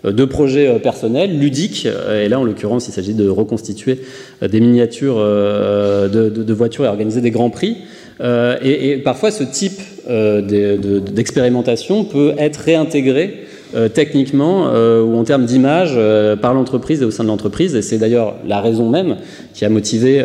de 0.04 0.24
projets 0.24 0.78
personnels, 0.80 1.38
ludiques, 1.38 1.86
et 1.86 2.28
là 2.28 2.40
en 2.40 2.44
l'occurrence 2.44 2.88
il 2.88 2.92
s'agit 2.92 3.14
de 3.14 3.28
reconstituer 3.28 4.00
des 4.40 4.60
miniatures 4.60 5.16
de, 5.16 6.52
voitures 6.52 6.84
et 6.84 6.88
organiser 6.88 7.20
des 7.20 7.30
grands 7.30 7.50
prix. 7.50 7.76
Et, 8.62 8.96
parfois 9.04 9.30
ce 9.30 9.44
type 9.44 9.80
d'expérimentation 10.08 12.04
peut 12.04 12.34
être 12.38 12.56
réintégré 12.58 13.46
euh, 13.74 13.88
techniquement 13.88 14.66
euh, 14.66 15.00
ou 15.00 15.16
en 15.16 15.22
termes 15.22 15.44
d'image 15.44 15.92
euh, 15.94 16.34
par 16.34 16.54
l'entreprise 16.54 17.02
et 17.02 17.04
au 17.04 17.12
sein 17.12 17.22
de 17.22 17.28
l'entreprise. 17.28 17.76
Et 17.76 17.82
c'est 17.82 17.98
d'ailleurs 17.98 18.34
la 18.44 18.60
raison 18.60 18.88
même 18.88 19.18
qui 19.54 19.64
a 19.64 19.68
motivé 19.68 20.24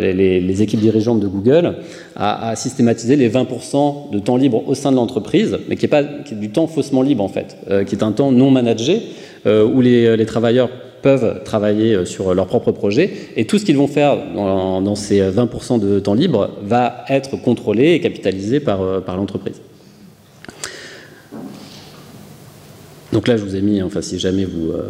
les, 0.00 0.62
équipes 0.62 0.80
dirigeantes 0.80 1.20
de 1.20 1.26
Google 1.26 1.74
à, 2.16 2.54
systématiser 2.56 3.16
les 3.16 3.28
20% 3.28 4.10
de 4.10 4.18
temps 4.18 4.36
libre 4.36 4.62
au 4.68 4.74
sein 4.74 4.90
de 4.90 4.96
l'entreprise, 4.96 5.58
mais 5.68 5.76
qui 5.76 5.86
est, 5.86 5.88
pas, 5.88 6.02
du 6.02 6.50
temps 6.50 6.66
faussement 6.66 7.02
libre 7.02 7.24
en 7.24 7.28
fait, 7.28 7.56
qui 7.86 7.94
est 7.94 8.02
un 8.02 8.12
temps 8.12 8.30
non 8.30 8.50
managé 8.50 9.02
où 9.46 9.80
les, 9.80 10.16
les 10.16 10.26
travailleurs 10.26 10.68
peuvent 11.00 11.42
travailler 11.44 12.04
sur 12.04 12.34
leur 12.34 12.46
propre 12.46 12.70
projet 12.70 13.10
et 13.36 13.46
tout 13.46 13.58
ce 13.58 13.64
qu'ils 13.64 13.76
vont 13.76 13.88
faire 13.88 14.16
dans, 14.34 14.80
dans 14.82 14.94
ces 14.94 15.20
20% 15.20 15.80
de 15.80 15.98
temps 15.98 16.14
libre 16.14 16.50
va 16.62 17.04
être 17.08 17.40
contrôlé 17.40 17.92
et 17.92 18.00
capitalisé 18.00 18.60
par, 18.60 19.02
par 19.02 19.16
l'entreprise. 19.16 19.60
Donc 23.12 23.28
là, 23.28 23.36
je 23.36 23.42
vous 23.42 23.56
ai 23.56 23.60
mis, 23.60 23.82
enfin, 23.82 24.00
si 24.00 24.18
jamais 24.18 24.46
vous, 24.46 24.70
euh, 24.70 24.84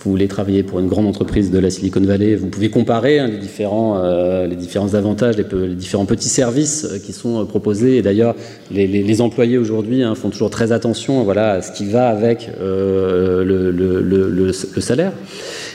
vous 0.00 0.10
voulez 0.10 0.28
travailler 0.28 0.62
pour 0.62 0.80
une 0.80 0.86
grande 0.86 1.06
entreprise 1.06 1.50
de 1.50 1.58
la 1.58 1.70
Silicon 1.70 2.02
Valley, 2.02 2.36
vous 2.36 2.48
pouvez 2.48 2.68
comparer 2.68 3.18
hein, 3.18 3.26
les, 3.26 3.38
différents, 3.38 3.98
euh, 3.98 4.46
les 4.46 4.56
différents 4.56 4.94
avantages, 4.94 5.36
les, 5.38 5.74
différents 5.74 6.04
petits 6.04 6.28
services 6.28 6.84
euh, 6.84 6.98
qui 6.98 7.14
sont 7.14 7.46
proposés. 7.46 7.96
Et 7.96 8.02
d'ailleurs, 8.02 8.34
les, 8.70 9.20
employés 9.22 9.56
aujourd'hui 9.56 10.02
hein, 10.02 10.14
font 10.14 10.28
toujours 10.28 10.50
très 10.50 10.72
attention 10.72 11.22
voilà, 11.24 11.52
à 11.52 11.62
ce 11.62 11.72
qui 11.72 11.86
va 11.86 12.08
avec 12.08 12.50
le, 12.60 13.44
le, 13.44 14.52
salaire. 14.52 15.12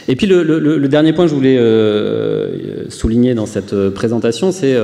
Et 0.08 0.16
puis 0.16 0.28
le, 0.28 0.88
dernier 0.88 1.14
point 1.14 1.26
que 1.26 1.32
je 1.32 1.36
voulais 1.36 2.90
souligner 2.90 3.34
dans 3.34 3.46
cette 3.46 3.74
présentation, 3.92 4.52
c'est 4.52 4.76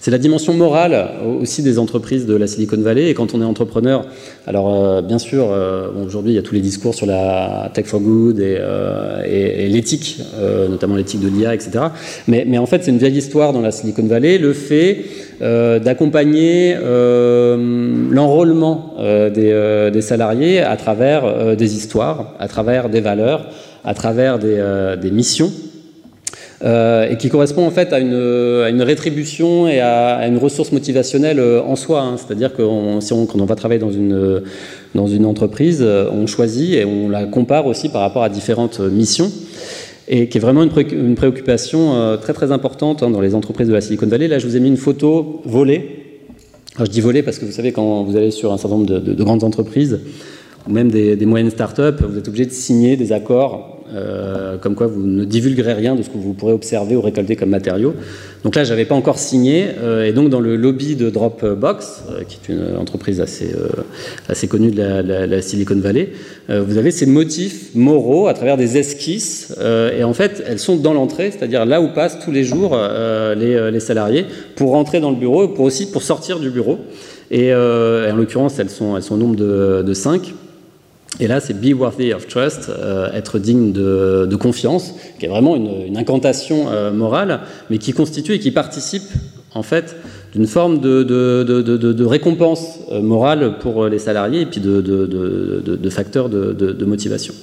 c'est 0.00 0.12
la 0.12 0.18
dimension 0.18 0.54
morale 0.54 1.08
aussi 1.40 1.62
des 1.62 1.78
entreprises 1.78 2.24
de 2.24 2.36
la 2.36 2.46
Silicon 2.46 2.76
Valley. 2.80 3.10
Et 3.10 3.14
quand 3.14 3.34
on 3.34 3.42
est 3.42 3.44
entrepreneur, 3.44 4.06
alors 4.46 4.72
euh, 4.72 5.02
bien 5.02 5.18
sûr, 5.18 5.48
euh, 5.50 5.88
aujourd'hui 6.06 6.32
il 6.32 6.34
y 6.36 6.38
a 6.38 6.42
tous 6.42 6.54
les 6.54 6.60
discours 6.60 6.94
sur 6.94 7.06
la 7.06 7.70
tech 7.74 7.86
for 7.86 8.00
good 8.00 8.38
et, 8.38 8.56
euh, 8.60 9.66
l'éthique, 9.68 10.20
notamment 10.70 10.94
l'éthique 10.94 11.20
de 11.20 11.28
l'IA, 11.28 11.54
etc. 11.54 11.86
Mais, 12.26 12.58
en 12.58 12.66
fait, 12.66 12.84
c'est 12.84 12.90
une 12.90 12.98
vieille 12.98 13.16
histoire 13.16 13.52
dans 13.52 13.60
la 13.60 13.72
Silicon 13.72 14.04
Valley, 14.04 14.38
le 14.38 14.52
fait 14.52 15.04
d'accompagner 15.40 16.74
l'enrôlement 18.10 18.94
des, 18.98 20.00
salariés 20.00 20.60
à 20.60 20.76
travers 20.76 21.56
des 21.56 21.76
histoires, 21.76 22.34
à 22.38 22.48
travers 22.48 22.88
des 22.88 23.00
valeurs, 23.00 23.46
à 23.84 23.94
travers 23.94 24.38
des 24.38 25.10
missions. 25.10 25.52
Euh, 26.64 27.08
et 27.08 27.16
qui 27.16 27.28
correspond 27.28 27.64
en 27.64 27.70
fait 27.70 27.92
à 27.92 28.00
une, 28.00 28.82
rétribution 28.82 29.68
et 29.68 29.78
à, 29.78 30.26
une 30.26 30.38
ressource 30.38 30.72
motivationnelle 30.72 31.38
euh, 31.38 31.62
en 31.62 31.76
soi. 31.76 32.00
Hein. 32.00 32.16
C'est-à-dire 32.16 32.52
que 32.52 32.62
quand 32.62 33.40
on 33.40 33.44
va 33.44 33.54
travailler 33.54 33.80
dans 33.80 33.92
une, 33.92 35.24
entreprise, 35.24 35.78
euh, 35.82 36.10
on 36.10 36.26
choisit 36.26 36.74
et 36.74 36.84
on 36.84 37.08
la 37.08 37.26
compare 37.26 37.66
aussi 37.66 37.88
par 37.88 38.00
rapport 38.00 38.24
à 38.24 38.28
différentes 38.28 38.80
missions 38.80 39.30
et 40.08 40.28
qui 40.28 40.38
est 40.38 40.40
vraiment 40.40 40.64
une, 40.64 41.14
préoccupation 41.14 42.16
très 42.20 42.32
très 42.32 42.50
importante 42.50 43.02
hein, 43.02 43.10
dans 43.10 43.20
les 43.20 43.34
entreprises 43.34 43.68
de 43.68 43.74
la 43.74 43.82
Silicon 43.82 44.06
Valley. 44.06 44.26
Là, 44.26 44.38
je 44.38 44.46
vous 44.46 44.56
ai 44.56 44.60
mis 44.60 44.68
une 44.68 44.78
photo 44.78 45.42
volée. 45.44 46.02
je 46.78 46.86
dis 46.86 47.02
volée 47.02 47.22
parce 47.22 47.38
que 47.38 47.44
vous 47.44 47.52
savez, 47.52 47.72
quand 47.72 48.04
vous 48.04 48.16
allez 48.16 48.30
sur 48.30 48.52
un 48.52 48.56
certain 48.56 48.76
nombre 48.76 48.86
de, 48.86 48.98
de, 48.98 49.22
grandes 49.22 49.44
entreprises, 49.44 50.00
ou 50.66 50.72
même 50.72 50.90
des, 50.90 51.14
des 51.14 51.26
moyennes 51.26 51.50
startups, 51.50 52.02
vous 52.02 52.16
êtes 52.16 52.26
obligé 52.26 52.46
de 52.46 52.52
signer 52.52 52.96
des 52.96 53.12
accords 53.12 53.77
euh, 53.94 54.58
comme 54.58 54.74
quoi 54.74 54.86
vous 54.86 55.02
ne 55.02 55.24
divulguerez 55.24 55.72
rien 55.72 55.94
de 55.94 56.02
ce 56.02 56.08
que 56.08 56.18
vous 56.18 56.34
pourrez 56.34 56.52
observer 56.52 56.94
ou 56.96 57.00
récolter 57.00 57.36
comme 57.36 57.48
matériaux. 57.48 57.94
Donc 58.44 58.54
là, 58.54 58.64
je 58.64 58.70
n'avais 58.70 58.84
pas 58.84 58.94
encore 58.94 59.18
signé, 59.18 59.66
euh, 59.80 60.04
et 60.04 60.12
donc 60.12 60.28
dans 60.28 60.40
le 60.40 60.56
lobby 60.56 60.94
de 60.94 61.08
Dropbox, 61.10 62.04
euh, 62.10 62.22
qui 62.28 62.36
est 62.36 62.52
une 62.52 62.76
entreprise 62.76 63.20
assez, 63.20 63.54
assez 64.28 64.46
connue 64.46 64.70
de 64.70 64.82
la, 64.82 65.42
Silicon 65.42 65.76
Valley, 65.76 66.10
vous 66.48 66.78
avez 66.78 66.90
ces 66.90 67.06
motifs 67.06 67.74
moraux 67.74 68.26
à 68.26 68.34
travers 68.34 68.56
des 68.56 68.76
esquisses, 68.76 69.54
et 69.96 70.04
en 70.04 70.14
fait, 70.14 70.42
elles 70.46 70.58
sont 70.58 70.76
dans 70.76 70.92
l'entrée, 70.92 71.30
c'est-à-dire 71.30 71.64
là 71.64 71.80
où 71.80 71.88
passent 71.94 72.18
tous 72.18 72.30
les 72.30 72.44
jours 72.44 72.76
les, 73.36 73.70
les, 73.70 73.80
salariés 73.80 74.26
pour 74.56 74.72
rentrer 74.72 75.00
dans 75.00 75.10
le 75.10 75.16
bureau, 75.16 75.44
et 75.44 75.48
pour 75.48 75.64
aussi 75.64 75.90
pour 75.90 76.02
sortir 76.02 76.40
du 76.40 76.50
bureau. 76.50 76.78
Et, 77.30 77.54
en 77.54 78.16
l'occurrence, 78.16 78.58
elles 78.58 78.70
sont, 78.70 78.96
elles 78.96 79.02
sont 79.02 79.14
au 79.14 79.18
nombre 79.18 79.36
de, 79.36 79.82
de 79.86 79.94
5. 79.94 80.34
Et 81.20 81.26
là, 81.26 81.40
c'est 81.40 81.54
Be 81.60 81.76
Worthy 81.76 82.12
of 82.12 82.26
Trust, 82.28 82.68
euh, 82.68 83.12
être 83.12 83.38
digne 83.38 83.72
de, 83.72 84.36
confiance, 84.36 84.94
qui 85.18 85.26
est 85.26 85.28
vraiment 85.28 85.56
une, 85.56 85.96
incantation 85.96 86.66
euh, 86.68 86.92
morale, 86.92 87.40
mais 87.70 87.78
qui 87.78 87.92
constitue 87.92 88.34
et 88.34 88.38
qui 88.38 88.52
participe, 88.52 89.02
en 89.54 89.62
fait, 89.62 89.96
d'une 90.32 90.46
forme 90.46 90.80
de, 90.80 91.02
de, 91.02 92.04
récompense 92.04 92.78
morale 93.02 93.58
pour 93.58 93.86
les 93.86 93.98
salariés 93.98 94.42
et 94.42 94.46
puis 94.46 94.60
de, 94.60 95.90
facteurs 95.90 96.28
de 96.28 96.84
motivation. 96.84 97.34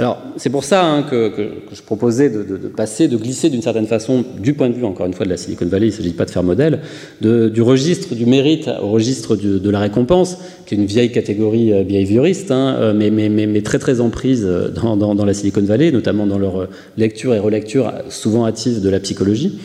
Alors, 0.00 0.16
c'est 0.38 0.48
pour 0.48 0.64
ça 0.64 0.82
hein, 0.82 1.02
que, 1.02 1.30
je 1.70 1.82
proposais 1.82 2.30
de, 2.30 2.42
passer, 2.68 3.06
de 3.06 3.18
glisser 3.18 3.50
d'une 3.50 3.60
certaine 3.60 3.86
façon, 3.86 4.24
du 4.38 4.54
point 4.54 4.70
de 4.70 4.74
vue, 4.74 4.86
encore 4.86 5.04
une 5.04 5.12
fois, 5.12 5.26
de 5.26 5.30
la 5.30 5.36
Silicon 5.36 5.66
Valley, 5.66 5.88
il 5.88 5.90
ne 5.90 5.94
s'agit 5.94 6.14
pas 6.14 6.24
de 6.24 6.30
faire 6.30 6.42
modèle, 6.42 6.80
du 7.20 7.60
registre 7.60 8.14
du 8.14 8.24
mérite 8.24 8.70
au 8.82 8.88
registre 8.88 9.36
de 9.36 9.70
la 9.70 9.78
récompense, 9.78 10.38
qui 10.64 10.74
est 10.74 10.78
une 10.78 10.86
vieille 10.86 11.12
catégorie 11.12 11.74
euh, 11.74 11.84
behavioriste, 11.84 12.50
hein, 12.50 12.76
euh, 12.78 12.94
mais, 12.96 13.10
mais, 13.10 13.60
très 13.60 13.78
très 13.78 14.00
en 14.00 14.08
prise 14.08 14.46
euh, 14.46 14.70
dans, 14.70 14.96
dans, 14.96 15.24
la 15.26 15.34
Silicon 15.34 15.60
Valley, 15.60 15.90
notamment 15.90 16.26
dans 16.26 16.38
leur 16.38 16.68
lecture 16.96 17.34
et 17.34 17.38
relecture 17.38 17.92
souvent 18.08 18.46
hâtive 18.46 18.80
de 18.80 18.88
la 18.88 19.00
psychologie. 19.00 19.58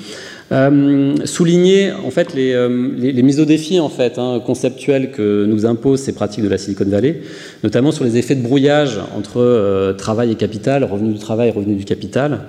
Euh, 0.52 1.16
souligner 1.26 1.92
en 1.92 2.12
fait 2.12 2.36
les, 2.36 2.54
euh, 2.54 2.92
les, 3.00 3.24
mises 3.24 3.40
au 3.40 3.46
défi 3.46 3.80
en 3.80 3.90
fait 3.90 4.20
hein, 4.20 4.40
conceptuelles 4.46 5.10
que 5.10 5.44
nous 5.46 5.66
imposent 5.66 6.02
ces 6.02 6.14
pratiques 6.14 6.44
de 6.44 6.50
la 6.50 6.60
Silicon 6.60 6.86
Valley, 6.86 7.22
notamment 7.64 7.92
sur 7.92 8.04
les 8.04 8.18
effets 8.18 8.36
de 8.36 8.44
brouillage 8.44 9.00
entre 9.18 9.42
euh, 9.42 9.94
travail 9.94 10.32
et 10.32 10.36
capital, 10.36 10.84
revenu 10.84 11.14
du 11.14 11.20
travail 11.20 11.48
et 11.48 11.52
revenu 11.52 11.74
du 11.76 11.86
capital, 11.86 12.42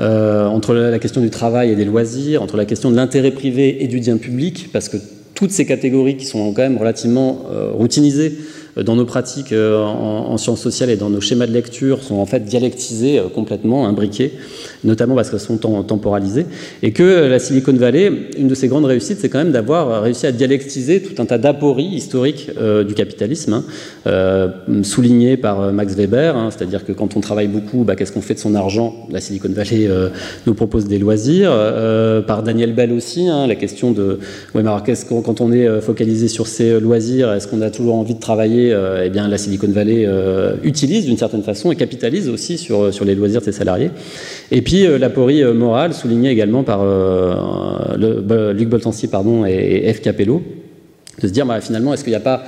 entre 0.00 0.74
la 0.74 0.98
question 0.98 1.20
du 1.20 1.30
travail 1.30 1.70
et 1.70 1.76
des 1.76 1.84
loisirs, 1.84 2.42
entre 2.42 2.56
la 2.56 2.64
question 2.64 2.90
de 2.90 2.96
l'intérêt 2.96 3.30
privé 3.30 3.84
et 3.84 3.86
du 3.86 4.00
bien 4.00 4.16
public, 4.16 4.70
parce 4.72 4.88
que 4.88 4.96
toutes 5.34 5.52
ces 5.52 5.64
catégories 5.64 6.16
qui 6.16 6.24
sont 6.24 6.52
quand 6.52 6.62
même 6.62 6.76
relativement 6.76 7.44
routinisées 7.72 8.36
dans 8.74 8.96
nos 8.96 9.04
pratiques 9.04 9.52
en, 9.52 10.32
en, 10.32 10.36
sciences 10.38 10.60
sociales 10.60 10.90
et 10.90 10.96
dans 10.96 11.08
nos 11.08 11.20
schémas 11.20 11.46
de 11.46 11.52
lecture 11.52 12.02
sont 12.02 12.16
en 12.16 12.26
fait 12.26 12.44
dialectisées 12.44 13.22
complètement, 13.32 13.86
imbriquées 13.86 14.32
notamment 14.84 15.14
parce 15.14 15.30
qu'elles 15.30 15.40
sont 15.40 15.56
temporalisées, 15.56 16.46
et 16.82 16.92
que 16.92 17.28
la 17.28 17.38
Silicon 17.38 17.72
Valley, 17.72 18.10
une 18.38 18.48
de 18.48 18.54
ses 18.54 18.68
grandes 18.68 18.84
réussites, 18.84 19.18
c'est 19.20 19.28
quand 19.28 19.38
même 19.38 19.52
d'avoir 19.52 20.02
réussi 20.02 20.26
à 20.26 20.32
dialectiser 20.32 21.02
tout 21.02 21.20
un 21.20 21.26
tas 21.26 21.38
d'apories 21.38 21.84
historiques 21.84 22.50
euh, 22.60 22.84
du 22.84 22.94
capitalisme, 22.94 23.52
hein, 23.52 23.64
euh, 24.06 24.48
soulignées 24.82 25.36
par 25.36 25.60
euh, 25.60 25.72
Max 25.72 25.94
Weber, 25.94 26.36
hein, 26.36 26.50
c'est-à-dire 26.50 26.84
que 26.84 26.92
quand 26.92 27.16
on 27.16 27.20
travaille 27.20 27.48
beaucoup, 27.48 27.84
bah, 27.84 27.96
qu'est-ce 27.96 28.12
qu'on 28.12 28.22
fait 28.22 28.34
de 28.34 28.38
son 28.38 28.54
argent? 28.54 29.06
La 29.10 29.20
Silicon 29.20 29.50
Valley 29.50 29.88
nous 30.46 30.54
propose 30.54 30.86
des 30.86 30.98
loisirs, 30.98 31.52
par 32.26 32.42
Daniel 32.42 32.74
Bell 32.74 32.92
aussi, 32.92 33.28
hein, 33.28 33.46
la 33.46 33.54
question 33.54 33.92
de, 33.92 34.18
mais 34.54 34.60
alors 34.60 34.82
qu'est-ce 34.82 35.04
quand 35.04 35.40
on 35.40 35.52
est 35.52 35.80
focalisé 35.80 36.28
sur 36.28 36.46
ses 36.46 36.80
loisirs, 36.80 37.32
est-ce 37.32 37.46
qu'on 37.46 37.60
a 37.60 37.70
toujours 37.70 37.96
envie 37.96 38.14
de 38.14 38.20
travailler 38.20 38.74
Eh 39.04 39.10
bien, 39.10 39.28
la 39.28 39.38
Silicon 39.38 39.68
Valley 39.68 40.08
utilise 40.62 41.06
d'une 41.06 41.18
certaine 41.18 41.42
façon 41.42 41.70
et 41.72 41.76
capitalise 41.76 42.28
aussi 42.28 42.58
sur, 42.58 42.92
sur 42.92 43.04
les 43.04 43.14
loisirs 43.14 43.40
de 43.40 43.46
ses 43.46 43.52
salariés. 43.52 43.90
Et 44.50 44.62
puis 44.62 44.71
puis 44.72 44.86
euh, 44.86 44.96
l'aporie 44.96 45.42
euh, 45.42 45.52
morale, 45.52 45.92
soulignée 45.92 46.30
également 46.30 46.62
par 46.62 46.80
euh, 46.80 48.54
Luc 48.54 48.70
Boltancy 48.70 49.06
pardon, 49.06 49.44
et, 49.44 49.92
F. 49.92 50.00
Capello, 50.00 50.42
de 51.20 51.28
se 51.28 51.30
dire 51.30 51.44
bah, 51.44 51.60
finalement, 51.60 51.92
est-ce 51.92 52.04
qu'il 52.04 52.12
n'y 52.12 52.16
a 52.16 52.20
pas 52.20 52.42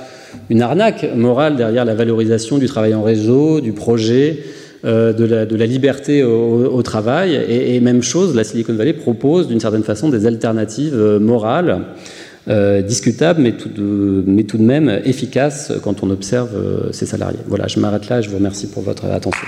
une 0.49 0.63
arnaque 0.63 1.05
morale 1.15 1.55
derrière 1.55 1.85
la 1.85 1.93
valorisation 1.93 2.57
du 2.57 2.65
travail 2.65 2.95
en 2.95 3.03
réseau, 3.03 3.61
du 3.61 3.73
projet, 3.73 4.39
de, 4.83 5.23
la, 5.23 5.65
liberté 5.67 6.23
au, 6.23 6.81
travail? 6.81 7.39
Et, 7.47 7.79
même 7.79 8.01
chose, 8.01 8.35
la 8.35 8.43
Silicon 8.43 8.73
Valley 8.73 8.93
propose 8.93 9.47
d'une 9.47 9.59
certaine 9.59 9.83
façon 9.83 10.09
des 10.09 10.25
alternatives 10.25 10.97
morales. 11.21 11.81
tout, 12.47 13.69
de, 13.69 14.23
mais 14.25 14.43
tout 14.43 14.57
de 14.57 14.63
même 14.63 14.99
efficaces 15.05 15.73
quand 15.83 16.01
on 16.01 16.09
observe 16.09 16.89
ces 16.91 17.05
salariés. 17.05 17.39
Voilà, 17.47 17.67
je 17.67 17.79
m'arrête 17.79 18.09
là, 18.09 18.21
je 18.21 18.29
vous 18.29 18.37
remercie 18.37 18.67
pour 18.67 18.81
votre 18.81 19.05
attention. 19.05 19.47